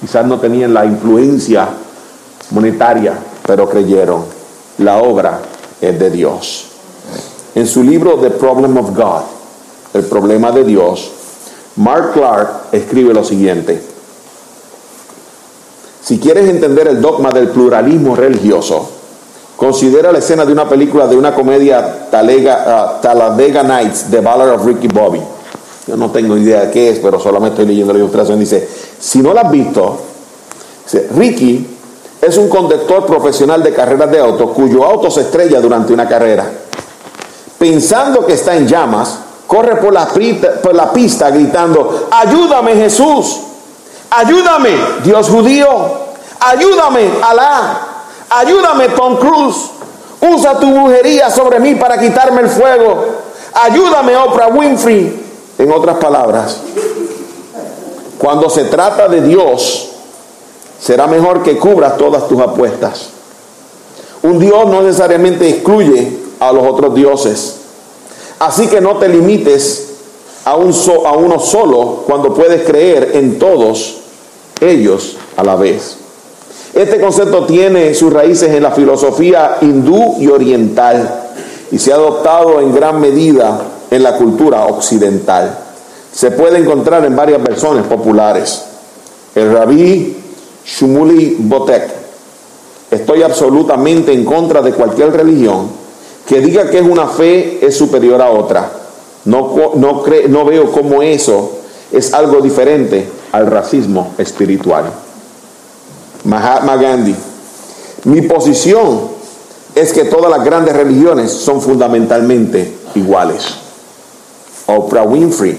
[0.00, 1.68] Quizás no tenían la influencia
[2.50, 3.14] monetaria,
[3.46, 4.24] pero creyeron.
[4.78, 5.40] La obra
[5.80, 6.66] es de Dios.
[7.54, 9.22] En su libro The Problem of God,
[9.94, 11.10] el problema de Dios,
[11.76, 13.82] Mark Clark escribe lo siguiente.
[16.02, 18.90] Si quieres entender el dogma del pluralismo religioso,
[19.56, 24.50] considera la escena de una película de una comedia Talega, uh, Talladega Nights, The Ballad
[24.50, 25.20] of Ricky Bobby.
[25.86, 28.38] Yo no tengo idea de qué es, pero solamente estoy leyendo la ilustración.
[28.38, 29.98] Dice, si no la has visto,
[30.84, 31.66] dice, Ricky
[32.20, 36.50] es un conductor profesional de carreras de auto cuyo auto se estrella durante una carrera.
[37.58, 40.08] Pensando que está en llamas, corre por la,
[40.62, 43.40] por la pista gritando, ayúdame Jesús.
[44.10, 44.70] Ayúdame,
[45.04, 45.68] Dios judío.
[46.40, 47.85] Ayúdame, Alá.
[48.30, 49.70] Ayúdame, Tom Cruise.
[50.20, 53.04] Usa tu brujería sobre mí para quitarme el fuego.
[53.54, 55.24] Ayúdame, Oprah Winfrey.
[55.58, 56.60] En otras palabras,
[58.18, 59.90] cuando se trata de Dios,
[60.78, 63.08] será mejor que cubras todas tus apuestas.
[64.22, 67.56] Un Dios no necesariamente excluye a los otros dioses.
[68.38, 69.88] Así que no te limites
[70.44, 70.74] a, un
[71.06, 73.98] a uno solo cuando puedes creer en todos
[74.60, 75.96] ellos a la vez.
[76.76, 81.22] Este concepto tiene sus raíces en la filosofía hindú y oriental
[81.70, 85.58] y se ha adoptado en gran medida en la cultura occidental.
[86.12, 88.62] Se puede encontrar en varias versiones populares.
[89.34, 90.18] El rabí
[90.66, 91.88] Shumuli Botek.
[92.90, 95.70] Estoy absolutamente en contra de cualquier religión
[96.28, 98.70] que diga que es una fe es superior a otra.
[99.24, 101.52] No, no, no veo cómo eso
[101.90, 105.05] es algo diferente al racismo espiritual.
[106.26, 107.14] Mahatma Gandhi.
[108.04, 109.00] Mi posición
[109.74, 113.44] es que todas las grandes religiones son fundamentalmente iguales.
[114.66, 115.58] Oprah Winfrey.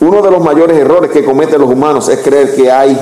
[0.00, 2.98] Uno de los mayores errores que cometen los humanos es creer que hay,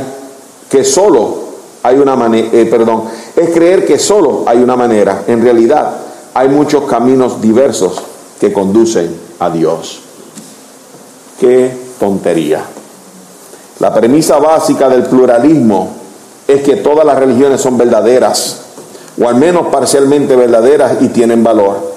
[0.71, 1.43] que solo
[1.83, 3.05] hay una manera, eh, perdón,
[3.35, 5.25] es creer que solo hay una manera.
[5.27, 5.97] En realidad,
[6.33, 8.01] hay muchos caminos diversos
[8.41, 10.01] que conducen a Dios.
[11.41, 12.65] Qué tontería.
[13.81, 16.02] La premisa básica del pluralismo
[16.53, 18.61] es que todas las religiones son verdaderas,
[19.21, 21.93] o al menos parcialmente verdaderas y tienen valor.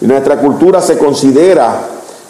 [0.00, 1.80] Y nuestra cultura se considera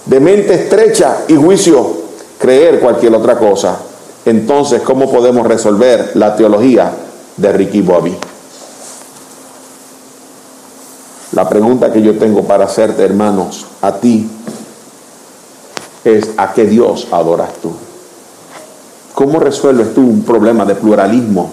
[0.06, 2.04] de mente estrecha y juicio
[2.38, 3.76] creer cualquier otra cosa.
[4.24, 6.92] Entonces, ¿cómo podemos resolver la teología
[7.36, 8.16] de Ricky Bobby?
[11.32, 14.28] La pregunta que yo tengo para hacerte, hermanos, a ti,
[16.04, 17.72] es ¿a qué Dios adoras tú?
[19.14, 21.50] ¿Cómo resuelves tú un problema de pluralismo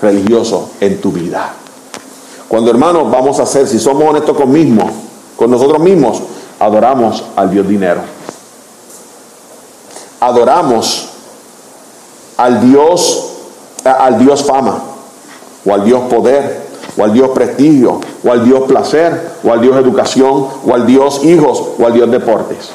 [0.00, 1.52] religioso en tu vida?
[2.48, 4.88] Cuando hermanos vamos a hacer, si somos honestos con, mismo,
[5.36, 6.22] con nosotros mismos,
[6.58, 8.00] adoramos al Dios dinero.
[10.20, 11.08] Adoramos
[12.36, 13.32] al Dios,
[13.84, 14.82] al Dios fama,
[15.64, 16.66] o al Dios poder,
[16.96, 21.24] o al Dios prestigio, o al Dios placer, o al Dios educación, o al Dios
[21.24, 22.70] hijos, o al Dios deportes.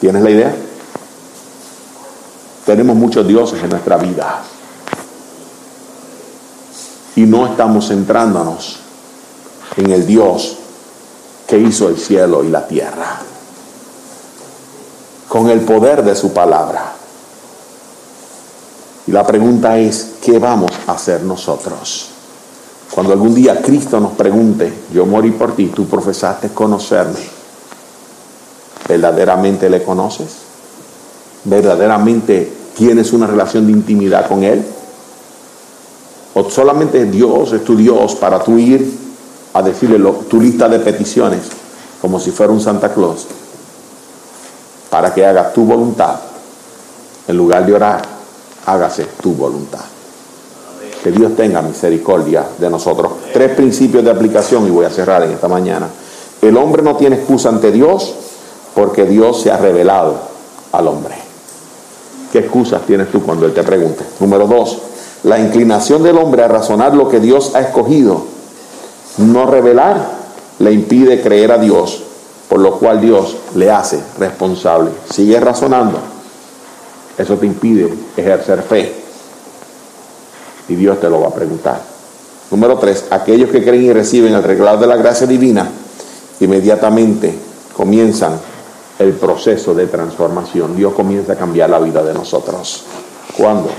[0.00, 0.54] ¿Tienes la idea?
[2.64, 4.42] Tenemos muchos dioses en nuestra vida.
[7.16, 8.78] Y no estamos centrándonos
[9.76, 10.56] en el Dios
[11.46, 13.20] que hizo el cielo y la tierra.
[15.28, 16.92] Con el poder de su palabra.
[19.06, 22.08] Y la pregunta es, ¿qué vamos a hacer nosotros?
[22.94, 27.20] Cuando algún día Cristo nos pregunte, yo morí por ti, tú profesaste conocerme,
[28.88, 30.42] ¿verdaderamente le conoces?
[31.44, 34.64] verdaderamente tienes una relación de intimidad con Él?
[36.34, 38.98] ¿O solamente Dios es tu Dios para tú ir
[39.52, 41.40] a decirle tu lista de peticiones
[42.00, 43.26] como si fuera un Santa Claus?
[44.88, 46.16] Para que haga tu voluntad.
[47.28, 48.02] En lugar de orar,
[48.66, 49.80] hágase tu voluntad.
[51.02, 53.12] Que Dios tenga misericordia de nosotros.
[53.32, 55.88] Tres principios de aplicación y voy a cerrar en esta mañana.
[56.40, 58.14] El hombre no tiene excusa ante Dios
[58.74, 60.16] porque Dios se ha revelado
[60.72, 61.14] al hombre.
[62.32, 64.04] ¿Qué excusas tienes tú cuando Él te pregunte?
[64.20, 64.78] Número dos,
[65.24, 68.24] la inclinación del hombre a razonar lo que Dios ha escogido,
[69.18, 70.22] no revelar,
[70.58, 72.02] le impide creer a Dios,
[72.48, 74.90] por lo cual Dios le hace responsable.
[75.10, 75.98] Sigue razonando,
[77.16, 78.92] eso te impide ejercer fe.
[80.68, 81.80] Y Dios te lo va a preguntar.
[82.50, 85.68] Número tres, aquellos que creen y reciben el regalo de la gracia divina,
[86.40, 87.34] inmediatamente
[87.76, 88.38] comienzan
[88.98, 90.76] el proceso de transformación.
[90.76, 92.84] Dios comienza a cambiar la vida de nosotros.
[93.36, 93.70] ¿Cuándo?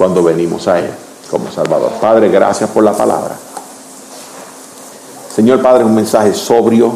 [0.00, 0.90] Cuando venimos a Él
[1.30, 1.90] como Salvador.
[2.00, 3.36] Padre, gracias por la palabra.
[5.36, 6.90] Señor Padre, es un mensaje sobrio,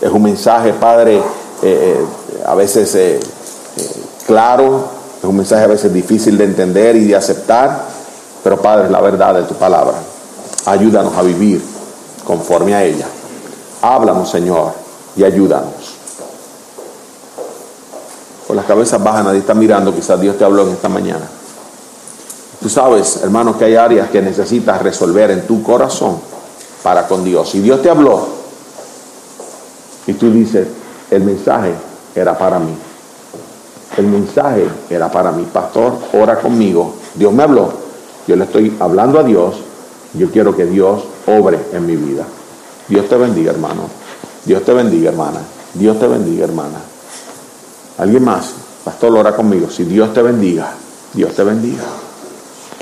[0.00, 1.22] es un mensaje, Padre, eh,
[1.62, 2.06] eh,
[2.46, 3.20] a veces eh,
[4.26, 4.86] claro,
[5.18, 7.84] es un mensaje a veces difícil de entender y de aceptar,
[8.42, 9.98] pero Padre, es la verdad de tu palabra.
[10.64, 11.62] Ayúdanos a vivir
[12.24, 13.06] conforme a ella.
[13.82, 14.72] Háblanos, Señor,
[15.14, 15.92] y ayúdanos
[18.54, 21.28] las cabezas bajas, nadie está mirando, quizás Dios te habló en esta mañana.
[22.62, 26.20] Tú sabes, hermano, que hay áreas que necesitas resolver en tu corazón
[26.84, 27.54] para con Dios.
[27.56, 28.28] Y Dios te habló
[30.06, 30.68] y tú dices,
[31.10, 31.74] el mensaje
[32.14, 32.74] era para mí.
[33.96, 35.46] El mensaje era para mí.
[35.52, 36.94] Pastor, ora conmigo.
[37.14, 37.72] Dios me habló.
[38.26, 39.56] Yo le estoy hablando a Dios.
[40.14, 42.24] Yo quiero que Dios obre en mi vida.
[42.88, 43.82] Dios te bendiga, hermano.
[44.44, 45.40] Dios te bendiga, hermana.
[45.74, 46.78] Dios te bendiga, hermana.
[47.98, 48.52] Alguien más,
[48.84, 49.68] pastor, ora conmigo.
[49.68, 50.72] Si Dios te bendiga,
[51.12, 51.84] Dios te bendiga.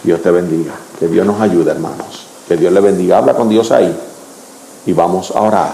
[0.02, 0.72] Dios te bendiga.
[0.98, 2.26] Que Dios nos ayude, hermanos.
[2.48, 3.18] Que Dios le bendiga.
[3.18, 3.94] Habla con Dios ahí.
[4.86, 5.72] Y vamos a orar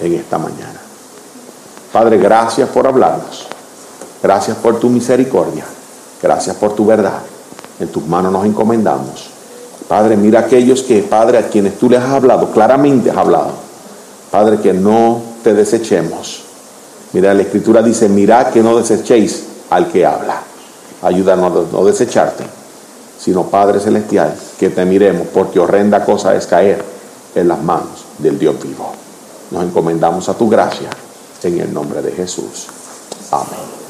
[0.00, 0.80] en esta mañana.
[1.92, 3.46] Padre, gracias por hablarnos.
[4.22, 5.64] Gracias por tu misericordia.
[6.22, 7.20] Gracias por tu verdad.
[7.80, 9.30] En tus manos nos encomendamos.
[9.88, 13.50] Padre, mira aquellos que, Padre, a quienes tú les has hablado, claramente has hablado.
[14.30, 16.44] Padre, que no te desechemos
[17.14, 20.42] Mira, la escritura dice, mirad que no desechéis al que habla.
[21.00, 22.42] Ayúdanos a no desecharte,
[23.24, 26.84] sino Padre Celestial, que te miremos, porque horrenda cosa es caer
[27.34, 28.92] en las manos del Dios vivo.
[29.50, 30.90] Nos encomendamos a tu gracia
[31.42, 32.66] en el nombre de Jesús.
[33.30, 33.83] Amén.